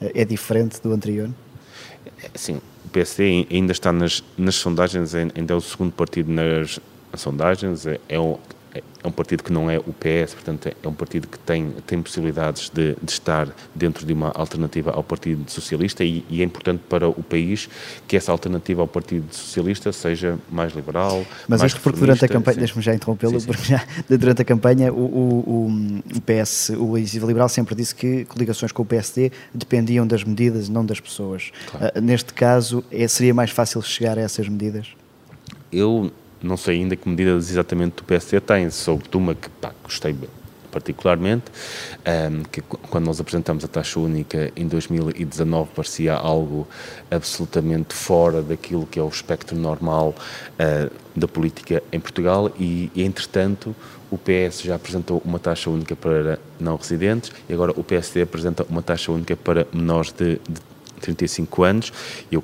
eh, 0.00 0.22
é 0.22 0.24
diferente 0.24 0.80
do 0.82 0.92
anterior? 0.92 1.30
Sim, 2.34 2.60
o 2.84 2.88
PSD 2.90 3.46
ainda 3.50 3.72
está 3.72 3.92
nas, 3.92 4.24
nas 4.36 4.54
sondagens, 4.54 5.14
ainda 5.14 5.52
é 5.52 5.56
o 5.56 5.60
segundo 5.60 5.92
partido 5.92 6.32
nas 6.32 6.80
sondagens, 7.14 7.86
é, 7.86 8.00
é, 8.08 8.18
é 8.74 8.82
um 9.06 9.10
partido 9.10 9.42
que 9.42 9.52
não 9.52 9.70
é 9.70 9.78
o 9.78 9.92
PS, 9.92 10.34
portanto 10.34 10.68
é 10.68 10.88
um 10.88 10.92
partido 10.92 11.26
que 11.26 11.38
tem, 11.38 11.70
tem 11.86 12.02
possibilidades 12.02 12.68
de, 12.68 12.96
de 13.02 13.10
estar 13.10 13.48
dentro 13.74 14.04
de 14.04 14.12
uma 14.12 14.30
alternativa 14.34 14.90
ao 14.90 15.02
Partido 15.02 15.50
Socialista 15.50 16.04
e, 16.04 16.24
e, 16.28 16.42
é 16.42 16.44
importante 16.44 16.82
para 16.88 17.08
o 17.08 17.22
país 17.22 17.68
que 18.06 18.16
essa 18.16 18.32
alternativa 18.32 18.82
ao 18.82 18.88
Partido 18.88 19.34
Socialista 19.34 19.92
seja 19.92 20.38
mais 20.50 20.74
liberal. 20.74 21.24
Mas 21.46 21.60
mais 21.60 21.72
isto 21.72 21.80
porque 21.80 21.98
durante 21.98 22.24
a 22.24 22.28
campanha, 22.28 22.58
deixe-me 22.58 22.82
já 22.82 22.94
interrompê-lo, 22.94 23.40
porque 23.42 23.64
já 23.64 23.84
durante 24.08 24.42
a 24.42 24.44
campanha 24.44 24.92
o, 24.92 24.96
o, 24.96 25.66
o 26.16 26.20
PS, 26.20 26.70
o 26.70 26.96
Iniciativa 26.96 27.26
Liberal 27.26 27.48
sempre 27.48 27.74
disse 27.74 27.94
que 27.94 28.24
coligações 28.26 28.72
com 28.72 28.82
o 28.82 28.86
PSD 28.86 29.32
dependiam 29.54 30.06
das 30.06 30.24
medidas, 30.24 30.68
não 30.68 30.84
das 30.84 31.00
pessoas. 31.00 31.50
Claro. 31.70 31.92
Uh, 31.96 32.00
neste 32.00 32.34
caso, 32.34 32.84
é, 32.90 33.06
seria 33.08 33.32
mais 33.32 33.50
fácil 33.50 33.80
chegar 33.82 34.18
a 34.18 34.22
essas 34.22 34.48
medidas? 34.48 34.88
Eu 35.72 36.10
não 36.42 36.56
sei 36.56 36.76
ainda 36.80 36.96
que 36.96 37.08
medidas 37.08 37.50
exatamente 37.50 38.02
o 38.02 38.04
PSD 38.04 38.40
tem, 38.40 38.70
soube 38.70 39.04
de 39.08 39.16
uma 39.16 39.34
que 39.34 39.48
pá, 39.48 39.72
gostei 39.82 40.14
particularmente, 40.70 41.44
um, 42.30 42.42
que 42.44 42.60
quando 42.60 43.06
nós 43.06 43.20
apresentamos 43.20 43.64
a 43.64 43.68
taxa 43.68 43.98
única 43.98 44.52
em 44.54 44.66
2019 44.66 45.70
parecia 45.74 46.14
algo 46.14 46.68
absolutamente 47.10 47.94
fora 47.94 48.42
daquilo 48.42 48.86
que 48.86 48.98
é 48.98 49.02
o 49.02 49.08
espectro 49.08 49.56
normal 49.56 50.14
uh, 50.14 50.90
da 51.16 51.26
política 51.26 51.82
em 51.90 51.98
Portugal 51.98 52.52
e, 52.58 52.90
entretanto, 52.94 53.74
o 54.10 54.16
PS 54.16 54.62
já 54.62 54.74
apresentou 54.74 55.20
uma 55.24 55.38
taxa 55.38 55.68
única 55.68 55.94
para 55.94 56.38
não 56.58 56.76
residentes 56.76 57.32
e 57.48 57.52
agora 57.52 57.72
o 57.76 57.84
PSD 57.84 58.22
apresenta 58.22 58.64
uma 58.68 58.82
taxa 58.82 59.12
única 59.12 59.36
para 59.36 59.66
menores 59.72 60.12
de, 60.12 60.40
de 60.48 60.60
35 61.00 61.62
anos. 61.62 61.92
Eu, 62.30 62.42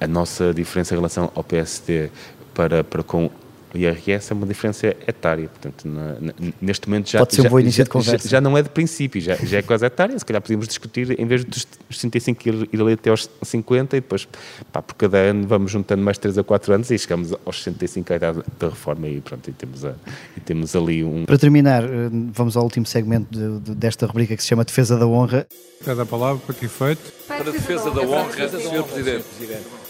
a 0.00 0.06
nossa 0.06 0.52
diferença 0.52 0.94
em 0.94 0.98
relação 0.98 1.30
ao 1.34 1.42
PSD 1.42 2.10
para, 2.54 2.84
para 2.84 3.02
com 3.02 3.30
o 3.74 3.78
IRS 3.78 4.32
é 4.32 4.34
uma 4.34 4.46
diferença 4.46 4.86
etária, 4.86 5.48
portanto, 5.48 5.88
na, 5.88 6.20
na, 6.20 6.32
neste 6.62 6.88
momento 6.88 7.10
já, 7.10 7.18
Pode 7.18 7.34
ser 7.34 7.40
um 7.40 7.44
já, 7.44 7.50
bom 7.50 7.60
início 7.60 7.78
já, 7.78 7.84
de 7.84 7.90
conversa. 7.90 8.28
Já, 8.28 8.36
já, 8.36 8.40
não 8.40 8.56
é 8.56 8.62
de 8.62 8.68
princípio, 8.68 9.20
já, 9.20 9.34
já 9.34 9.58
é 9.58 9.62
quase 9.62 9.84
etária, 9.84 10.16
se 10.16 10.24
calhar 10.24 10.40
podíamos 10.40 10.68
discutir, 10.68 11.18
em 11.18 11.26
vez 11.26 11.44
dos 11.44 11.66
65 11.90 12.48
ir, 12.48 12.68
ir 12.72 12.80
ali 12.80 12.92
até 12.92 13.10
aos 13.10 13.28
50 13.42 13.96
e 13.96 14.00
depois, 14.00 14.28
pá, 14.72 14.80
por 14.80 14.94
cada 14.94 15.18
ano 15.18 15.46
vamos 15.48 15.72
juntando 15.72 16.02
mais 16.02 16.16
3 16.18 16.38
a 16.38 16.44
4 16.44 16.72
anos 16.72 16.90
e 16.90 16.98
chegamos 16.98 17.34
aos 17.44 17.62
65 17.62 18.12
a 18.12 18.16
idade 18.16 18.42
da 18.60 18.68
reforma 18.68 19.08
e 19.08 19.20
pronto, 19.20 19.50
e 19.50 19.52
temos, 19.52 19.84
a, 19.84 19.94
e 20.36 20.40
temos 20.40 20.76
ali 20.76 21.02
um... 21.02 21.24
Para 21.24 21.38
terminar, 21.38 21.82
eh, 21.82 22.10
vamos 22.32 22.56
ao 22.56 22.62
último 22.62 22.86
segmento 22.86 23.36
de, 23.36 23.58
de, 23.58 23.74
desta 23.74 24.06
rubrica 24.06 24.36
que 24.36 24.42
se 24.42 24.48
chama 24.48 24.64
Defesa 24.64 24.96
da 24.96 25.06
Honra. 25.06 25.48
Cada 25.84 26.02
a 26.02 26.06
palavra 26.06 26.40
para 26.46 26.54
que 26.54 26.66
efeito? 26.66 27.12
Para 27.26 27.40
a 27.40 27.52
defesa 27.52 27.90
da 27.90 28.02
honra, 28.02 28.48
Sr. 28.48 28.84
Presidente. 28.84 29.83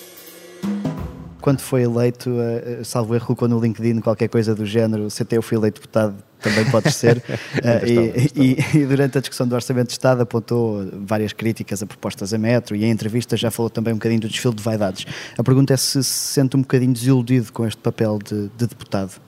Quando 1.44 1.60
foi 1.60 1.82
eleito, 1.82 2.30
uh, 2.30 2.82
salvo 2.86 3.14
erro, 3.14 3.26
colocou 3.26 3.46
no 3.46 3.60
LinkedIn 3.60 4.00
qualquer 4.00 4.28
coisa 4.28 4.54
do 4.54 4.64
género, 4.64 5.10
se 5.10 5.22
até 5.22 5.36
eu 5.36 5.42
fui 5.42 5.58
eleito 5.58 5.78
deputado, 5.78 6.16
também 6.40 6.64
pode 6.70 6.90
ser. 6.90 7.18
uh, 7.20 7.86
e, 8.34 8.56
e, 8.72 8.78
e, 8.78 8.86
durante 8.86 9.18
a 9.18 9.20
discussão 9.20 9.46
do 9.46 9.54
Orçamento 9.54 9.88
de 9.88 9.92
Estado 9.92 10.22
apontou 10.22 10.90
várias 11.06 11.34
críticas 11.34 11.82
a 11.82 11.86
propostas 11.86 12.32
a 12.32 12.38
metro 12.38 12.74
e 12.74 12.86
em 12.86 12.90
entrevista 12.90 13.36
já 13.36 13.50
falou 13.50 13.68
também 13.68 13.92
um 13.92 13.98
bocadinho 13.98 14.22
do 14.22 14.28
desfile 14.28 14.54
de 14.54 14.62
vaidades. 14.62 15.04
A 15.36 15.44
pergunta 15.44 15.74
é 15.74 15.76
se 15.76 16.02
se 16.02 16.32
sente 16.32 16.56
um 16.56 16.62
bocadinho 16.62 16.94
desiludido 16.94 17.52
com 17.52 17.66
este 17.66 17.82
papel 17.82 18.18
de, 18.24 18.48
de 18.56 18.66
deputado. 18.66 19.20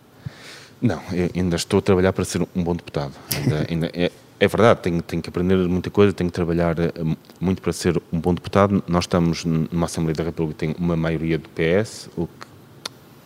Não, 0.80 1.02
ainda 1.34 1.56
estou 1.56 1.80
a 1.80 1.82
trabalhar 1.82 2.14
para 2.14 2.24
ser 2.24 2.40
um 2.56 2.64
bom 2.64 2.74
deputado. 2.74 3.12
Ainda, 3.36 3.66
ainda 3.68 3.90
é, 3.92 4.10
é, 4.38 4.46
verdade, 4.46 4.80
tenho, 4.80 5.00
tenho 5.02 5.22
que 5.22 5.30
aprender 5.30 5.56
muita 5.56 5.88
coisa, 5.90 6.12
tenho 6.12 6.28
que 6.28 6.34
trabalhar 6.34 6.78
eh, 6.78 6.92
muito 7.40 7.62
para 7.62 7.72
ser 7.72 8.00
um 8.12 8.20
bom 8.20 8.34
deputado. 8.34 8.84
Nós 8.86 9.04
estamos 9.04 9.46
numa 9.46 9.86
Assembleia 9.86 10.14
da 10.14 10.24
República 10.24 10.66
que 10.66 10.74
tem 10.74 10.84
uma 10.84 10.94
maioria 10.94 11.38
do 11.38 11.48
PS, 11.48 12.10
o 12.16 12.26
que, 12.26 12.46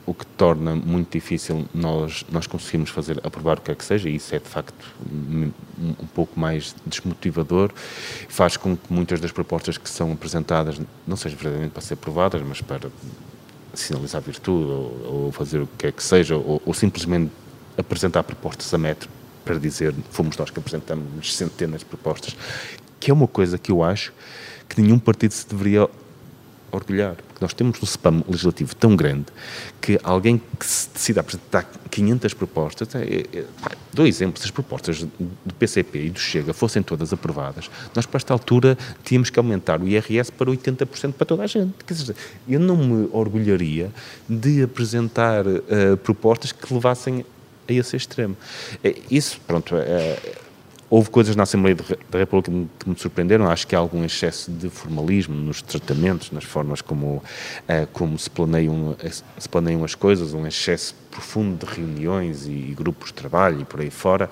o 0.07 0.15
que 0.15 0.25
torna 0.25 0.77
muito 0.77 1.11
difícil 1.11 1.67
nós, 1.75 2.25
nós 2.31 2.47
conseguirmos 2.47 2.91
fazer, 2.91 3.19
aprovar 3.25 3.59
o 3.59 3.61
que 3.61 3.73
é 3.73 3.75
que 3.75 3.85
seja, 3.85 4.09
e 4.09 4.15
isso 4.15 4.33
é 4.37 4.39
de 4.39 4.49
facto 4.49 4.87
um, 5.13 5.51
um 5.81 6.07
pouco 6.15 6.39
mais 6.39 6.77
desmotivador. 6.87 7.73
Faz 8.29 8.57
com 8.57 8.77
que 8.77 8.93
muitas 8.93 9.19
das 9.19 9.33
propostas 9.33 9.77
que 9.77 9.91
são 9.91 10.13
apresentadas 10.13 10.81
não 11.09 11.17
sejam 11.17 11.37
verdadeiramente 11.37 11.73
para 11.73 11.83
ser 11.83 11.95
aprovadas, 11.95 12.41
mas 12.41 12.61
para 12.61 12.89
sinalizar 13.75 14.23
virtude 14.23 14.71
ou, 14.71 15.25
ou 15.25 15.33
fazer 15.33 15.59
o 15.59 15.69
que 15.77 15.89
é 15.89 15.93
que 15.93 16.05
seja, 16.05 16.37
ou, 16.37 16.63
ou 16.65 16.73
simplesmente 16.73 17.33
apresentar 17.77 18.23
propostas 18.23 18.73
a 18.73 18.79
metro 18.79 19.11
para 19.51 19.59
dizer 19.59 19.93
fomos 20.13 20.37
nós 20.37 20.49
que 20.49 20.61
apresentamos 20.61 21.35
centenas 21.35 21.81
de 21.81 21.87
propostas, 21.87 22.37
que 23.01 23.11
é 23.11 23.15
uma 23.15 23.27
coisa 23.27 23.59
que 23.59 23.73
eu 23.73 23.83
acho 23.83 24.13
que 24.69 24.81
nenhum 24.81 24.97
partido 24.97 25.33
se 25.33 25.49
deveria 25.49 25.89
orgulhar, 26.71 27.17
porque 27.17 27.39
nós 27.41 27.53
temos 27.53 27.83
um 27.83 27.85
spam 27.85 28.23
legislativo 28.29 28.77
tão 28.77 28.95
grande 28.95 29.27
que 29.81 29.99
alguém 30.05 30.41
que 30.57 30.65
se 30.65 30.89
decida 30.91 31.21
apresentar 31.21 31.69
500 31.91 32.33
propostas, 32.33 32.95
é, 32.95 33.27
é, 33.33 33.45
dou 33.93 34.07
exemplos, 34.07 34.43
se 34.43 34.47
as 34.47 34.53
propostas 34.53 35.03
do 35.03 35.55
PCP 35.59 36.05
e 36.05 36.11
do 36.11 36.21
Chega 36.21 36.53
fossem 36.53 36.81
todas 36.81 37.13
aprovadas, 37.13 37.69
nós 37.93 38.07
para 38.07 38.19
esta 38.19 38.33
altura 38.33 38.79
tínhamos 39.03 39.31
que 39.31 39.39
aumentar 39.41 39.81
o 39.81 39.89
IRS 39.89 40.31
para 40.31 40.49
80% 40.49 41.15
para 41.15 41.27
toda 41.27 41.43
a 41.43 41.49
gente. 41.49 41.75
Quer 41.85 41.95
dizer, 41.95 42.15
eu 42.49 42.61
não 42.61 42.77
me 42.77 43.09
orgulharia 43.11 43.91
de 44.29 44.63
apresentar 44.63 45.45
uh, 45.45 45.97
propostas 46.05 46.53
que 46.53 46.73
levassem 46.73 47.25
a 47.79 47.81
esse 47.81 47.97
extremo. 47.97 48.37
Isso, 49.11 49.41
pronto, 49.47 49.77
é, 49.77 50.17
houve 50.91 51.09
coisas 51.09 51.37
na 51.37 51.45
Assembleia 51.45 51.77
da 52.11 52.19
República 52.19 52.51
que 52.79 52.89
me 52.89 52.99
surpreenderam. 52.99 53.49
Acho 53.49 53.67
que 53.67 53.77
há 53.77 53.79
algum 53.79 54.05
excesso 54.05 54.51
de 54.51 54.69
formalismo 54.69 55.35
nos 55.37 55.63
tratamentos, 55.63 56.33
nas 56.33 56.43
formas 56.43 56.83
como, 56.83 57.23
como 57.93 58.19
se, 58.19 58.29
planeiam, 58.29 58.97
se 59.39 59.49
planeiam 59.49 59.85
as 59.85 59.95
coisas, 59.95 60.35
um 60.35 60.47
excesso 60.47 60.95
profundo 61.11 61.65
de 61.65 61.73
reuniões 61.73 62.47
e 62.47 62.75
grupos 62.77 63.09
de 63.09 63.15
trabalho 63.15 63.61
e 63.61 63.65
por 63.65 63.81
aí 63.81 63.91
fora, 63.91 64.29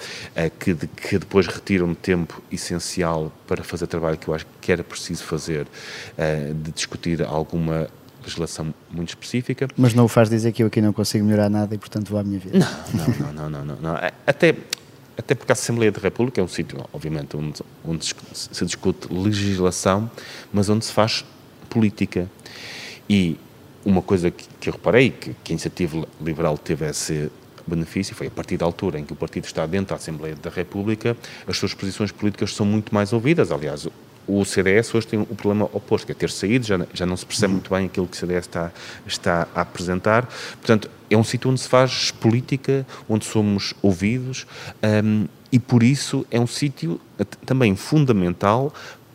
que, 0.59 0.75
que 0.75 1.19
depois 1.19 1.47
retiram 1.47 1.95
tempo 1.95 2.43
essencial 2.51 3.33
para 3.47 3.63
fazer 3.63 3.87
trabalho 3.87 4.19
que 4.19 4.29
eu 4.29 4.35
acho 4.35 4.47
que 4.61 4.73
era 4.73 4.83
preciso 4.83 5.23
fazer, 5.23 5.67
de 6.63 6.73
discutir 6.73 7.23
alguma 7.23 7.89
legislação 8.29 8.73
muito 8.91 9.11
específica. 9.11 9.69
Mas 9.77 9.95
não 9.95 10.05
o 10.05 10.09
faz 10.09 10.29
dizer 10.29 10.53
que 10.53 10.63
eu 10.63 10.67
aqui 10.69 10.81
não 10.81 10.93
consigo 10.93 11.25
melhorar 11.25 11.49
nada 11.49 11.75
e, 11.75 11.79
portanto, 11.79 12.09
vou 12.11 12.19
à 12.19 12.23
minha 12.23 12.39
vida. 12.39 12.59
Não, 12.59 13.07
não, 13.07 13.33
não, 13.33 13.51
não, 13.51 13.65
não. 13.65 13.77
não. 13.81 13.97
Até, 14.27 14.55
até 15.17 15.35
porque 15.35 15.53
a 15.53 15.55
Assembleia 15.55 15.91
da 15.91 16.01
República 16.01 16.41
é 16.41 16.45
um 16.45 16.49
sítio, 16.49 16.79
obviamente, 16.93 17.37
onde, 17.37 17.63
onde 17.85 18.15
se 18.33 18.65
discute 18.65 19.13
legislação, 19.13 20.11
mas 20.53 20.69
onde 20.69 20.85
se 20.85 20.93
faz 20.93 21.25
política. 21.69 22.31
E 23.09 23.39
uma 23.85 24.03
coisa 24.03 24.31
que, 24.31 24.47
que 24.61 24.69
eu 24.69 24.75
reparei, 24.75 25.11
que, 25.11 25.35
que 25.43 25.53
a 25.53 25.55
Iniciativa 25.55 26.07
Liberal 26.21 26.59
teve 26.59 26.87
esse 26.89 27.31
benefício, 27.67 28.15
foi 28.15 28.29
a 28.29 28.31
partir 28.31 28.57
da 28.57 28.65
altura 28.65 28.99
em 28.99 29.05
que 29.05 29.13
o 29.13 29.17
partido 29.17 29.45
está 29.45 29.67
dentro 29.67 29.89
da 29.89 29.97
Assembleia 29.97 30.35
da 30.35 30.51
República, 30.51 31.17
as 31.47 31.57
suas 31.57 31.75
posições 31.75 32.11
políticas 32.11 32.55
são 32.55 32.65
muito 32.65 32.95
mais 32.95 33.13
ouvidas. 33.13 33.53
Aliás, 33.53 33.87
o 34.29 34.45
CDS 34.45 34.95
hoje 34.95 35.07
tem 35.07 35.19
o 35.19 35.27
problema 35.27 35.65
oposto, 35.73 36.07
que 36.07 36.13
é 36.13 36.15
ter 36.15 36.31
saído, 36.31 36.67
já, 36.67 36.79
já 36.93 37.07
não 37.07 37.17
se 37.17 37.25
percebe 37.25 37.55
muito 37.55 37.71
bem 37.75 37.87
aquilo 37.87 38.07
que 38.07 38.17
o 38.17 38.21
CDS 38.21 38.47
está, 38.47 38.71
está 39.07 39.49
a 39.55 39.63
apresentar. 39.63 40.29
Portanto, 40.57 40.91
é 41.11 41.17
um 41.17 41.25
sítio 41.25 41.51
onde 41.51 41.61
se 41.61 41.69
faz 41.69 42.11
política, 42.11 42.87
onde 43.09 43.25
somos 43.25 43.73
ouvidos 43.81 44.47
um, 45.03 45.27
e 45.51 45.59
por 45.59 45.83
isso 45.83 46.27
é 46.31 46.39
um 46.39 46.47
sítio 46.47 47.01
também 47.47 47.75
fundamental 47.75 48.73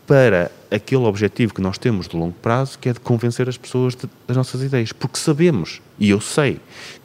para 0.07 0.51
aquele 0.69 1.03
objetivo 1.03 1.53
que 1.53 1.61
nós 1.61 1.77
temos 1.77 2.07
de 2.07 2.17
longo 2.17 2.35
prazo, 2.41 2.77
que 2.79 2.89
é 2.89 2.93
de 2.93 2.99
convencer 2.99 3.47
as 3.47 3.57
pessoas 3.57 3.95
de, 3.95 4.09
das 4.27 4.35
nossas 4.35 4.61
ideias. 4.61 4.91
Porque 4.91 5.17
sabemos, 5.17 5.81
e 5.99 6.09
eu 6.09 6.19
sei, 6.19 6.59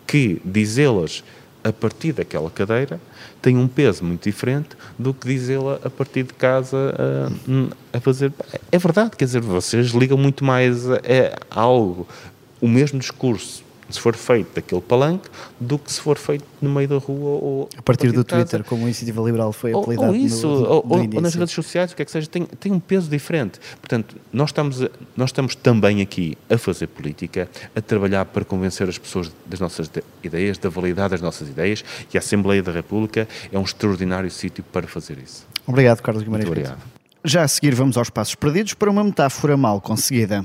que 0.06 0.40
dizê-las 0.44 1.22
a 1.62 1.72
partir 1.72 2.12
daquela 2.12 2.50
cadeira 2.50 3.00
tem 3.42 3.56
um 3.56 3.68
peso 3.68 4.04
muito 4.04 4.24
diferente 4.24 4.70
do 4.98 5.12
que 5.12 5.28
dizê-la 5.28 5.78
a 5.84 5.90
partir 5.90 6.22
de 6.24 6.32
casa 6.32 6.94
a, 7.92 7.96
a, 7.96 8.00
fazer. 8.00 8.32
É 8.70 8.78
verdade, 8.78 9.16
quer 9.16 9.24
dizer, 9.24 9.40
vocês 9.40 9.88
ligam 9.88 10.16
muito 10.16 10.44
mais 10.44 10.88
a, 10.90 11.00
a 11.50 11.60
algo, 11.60 12.06
o 12.60 12.68
mesmo 12.68 12.98
discurso 12.98 13.67
se 13.88 14.00
for 14.00 14.14
feito 14.14 14.54
daquele 14.54 14.80
palanque 14.80 15.28
do 15.60 15.78
que 15.78 15.92
se 15.92 16.00
for 16.00 16.18
feito 16.18 16.44
no 16.60 16.70
meio 16.70 16.88
da 16.88 16.98
rua 16.98 17.30
ou 17.30 17.68
a 17.76 17.82
partir 17.82 18.12
do 18.12 18.24
Twitter, 18.24 18.62
como 18.64 18.82
a 18.82 18.84
Iniciativa 18.84 19.22
Liberal 19.22 19.52
foi 19.52 19.72
apelidado 19.72 20.10
ou 20.10 20.16
isso, 20.16 20.46
no, 20.46 20.54
ou, 20.54 20.86
ou, 20.88 21.14
ou, 21.14 21.20
nas 21.20 21.34
redes 21.34 21.54
sociais, 21.54 21.92
o 21.92 21.96
que 21.96 22.02
é 22.02 22.04
que 22.04 22.10
seja, 22.10 22.26
tem, 22.26 22.44
tem 22.44 22.72
um 22.72 22.80
peso 22.80 23.08
diferente. 23.08 23.58
Portanto, 23.80 24.16
nós 24.32 24.50
estamos, 24.50 24.80
nós 25.16 25.30
estamos 25.30 25.54
também 25.54 26.02
aqui 26.02 26.36
a 26.50 26.58
fazer 26.58 26.86
política, 26.88 27.48
a 27.74 27.80
trabalhar 27.80 28.24
para 28.26 28.44
convencer 28.44 28.88
as 28.88 28.98
pessoas 28.98 29.32
das 29.46 29.60
nossas 29.60 29.90
ideias, 30.22 30.58
da 30.58 30.68
validade 30.68 31.10
das 31.10 31.20
nossas 31.20 31.48
ideias 31.48 31.84
e 32.12 32.16
a 32.16 32.20
Assembleia 32.20 32.62
da 32.62 32.72
República 32.72 33.28
é 33.50 33.58
um 33.58 33.62
extraordinário 33.62 34.30
sítio 34.30 34.64
para 34.64 34.86
fazer 34.86 35.18
isso. 35.18 35.46
Obrigado, 35.66 36.02
Carlos 36.02 36.22
Guimarães. 36.22 36.46
Muito 36.46 36.58
obrigado. 36.58 36.98
Já 37.24 37.42
a 37.42 37.48
seguir 37.48 37.74
vamos 37.74 37.96
aos 37.96 38.08
passos 38.08 38.34
perdidos 38.34 38.74
para 38.74 38.90
uma 38.90 39.02
metáfora 39.02 39.56
mal 39.56 39.80
conseguida. 39.80 40.44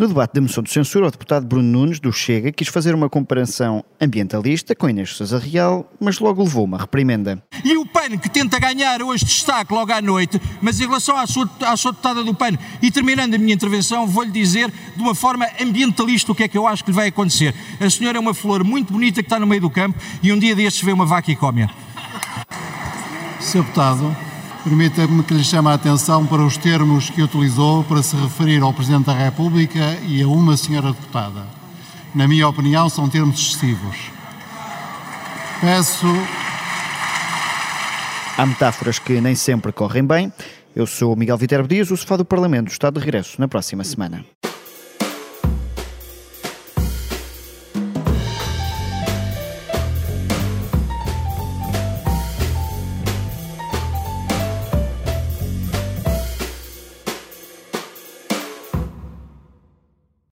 No 0.00 0.08
debate 0.08 0.32
da 0.32 0.40
moção 0.40 0.62
de 0.62 0.72
censura, 0.72 1.08
o 1.08 1.10
deputado 1.10 1.44
Bruno 1.44 1.68
Nunes, 1.68 2.00
do 2.00 2.10
Chega, 2.10 2.50
quis 2.50 2.68
fazer 2.68 2.94
uma 2.94 3.10
comparação 3.10 3.84
ambientalista 4.00 4.74
com 4.74 4.88
Inês 4.88 5.10
Sousa 5.10 5.38
Real, 5.38 5.92
mas 6.00 6.18
logo 6.18 6.42
levou 6.42 6.64
uma 6.64 6.78
reprimenda. 6.78 7.44
E 7.62 7.76
o 7.76 7.84
PAN, 7.84 8.16
que 8.16 8.30
tenta 8.30 8.58
ganhar 8.58 9.02
hoje 9.02 9.26
destaque 9.26 9.74
logo 9.74 9.92
à 9.92 10.00
noite, 10.00 10.40
mas 10.62 10.80
em 10.80 10.84
relação 10.84 11.18
à 11.18 11.26
sua, 11.26 11.46
à 11.66 11.76
sua 11.76 11.92
deputada 11.92 12.24
do 12.24 12.32
PAN, 12.32 12.56
e 12.80 12.90
terminando 12.90 13.34
a 13.34 13.38
minha 13.38 13.52
intervenção, 13.52 14.06
vou-lhe 14.06 14.30
dizer 14.30 14.72
de 14.96 15.02
uma 15.02 15.14
forma 15.14 15.46
ambientalista 15.60 16.32
o 16.32 16.34
que 16.34 16.44
é 16.44 16.48
que 16.48 16.56
eu 16.56 16.66
acho 16.66 16.82
que 16.82 16.90
lhe 16.90 16.96
vai 16.96 17.08
acontecer. 17.08 17.54
A 17.78 17.90
senhora 17.90 18.16
é 18.16 18.20
uma 18.20 18.32
flor 18.32 18.64
muito 18.64 18.94
bonita 18.94 19.22
que 19.22 19.26
está 19.26 19.38
no 19.38 19.46
meio 19.46 19.60
do 19.60 19.68
campo 19.68 19.98
e 20.22 20.32
um 20.32 20.38
dia 20.38 20.56
destes 20.56 20.82
vê 20.82 20.94
uma 20.94 21.04
vaca 21.04 21.30
e 21.30 21.36
come-a. 21.36 21.68
Sr. 23.38 23.58
Deputado, 23.58 24.29
Permita-me 24.62 25.22
que 25.22 25.32
lhe 25.32 25.42
chame 25.42 25.68
a 25.68 25.74
atenção 25.74 26.26
para 26.26 26.42
os 26.42 26.58
termos 26.58 27.08
que 27.08 27.22
utilizou 27.22 27.82
para 27.84 28.02
se 28.02 28.14
referir 28.14 28.62
ao 28.62 28.74
Presidente 28.74 29.06
da 29.06 29.14
República 29.14 29.96
e 30.06 30.22
a 30.22 30.28
uma 30.28 30.54
senhora 30.54 30.92
deputada. 30.92 31.46
Na 32.14 32.28
minha 32.28 32.46
opinião, 32.46 32.88
são 32.90 33.08
termos 33.08 33.40
excessivos. 33.40 33.96
Peço. 35.62 36.06
Há 38.36 38.44
metáforas 38.44 38.98
que 38.98 39.18
nem 39.20 39.34
sempre 39.34 39.72
correm 39.72 40.04
bem. 40.04 40.30
Eu 40.76 40.86
sou 40.86 41.16
Miguel 41.16 41.38
Viterbo 41.38 41.66
Dias, 41.66 41.90
o 41.90 41.96
Sofá 41.96 42.16
do 42.16 42.24
Parlamento 42.24 42.70
está 42.70 42.90
de 42.90 43.00
regresso 43.00 43.40
na 43.40 43.48
próxima 43.48 43.82
semana. 43.82 44.24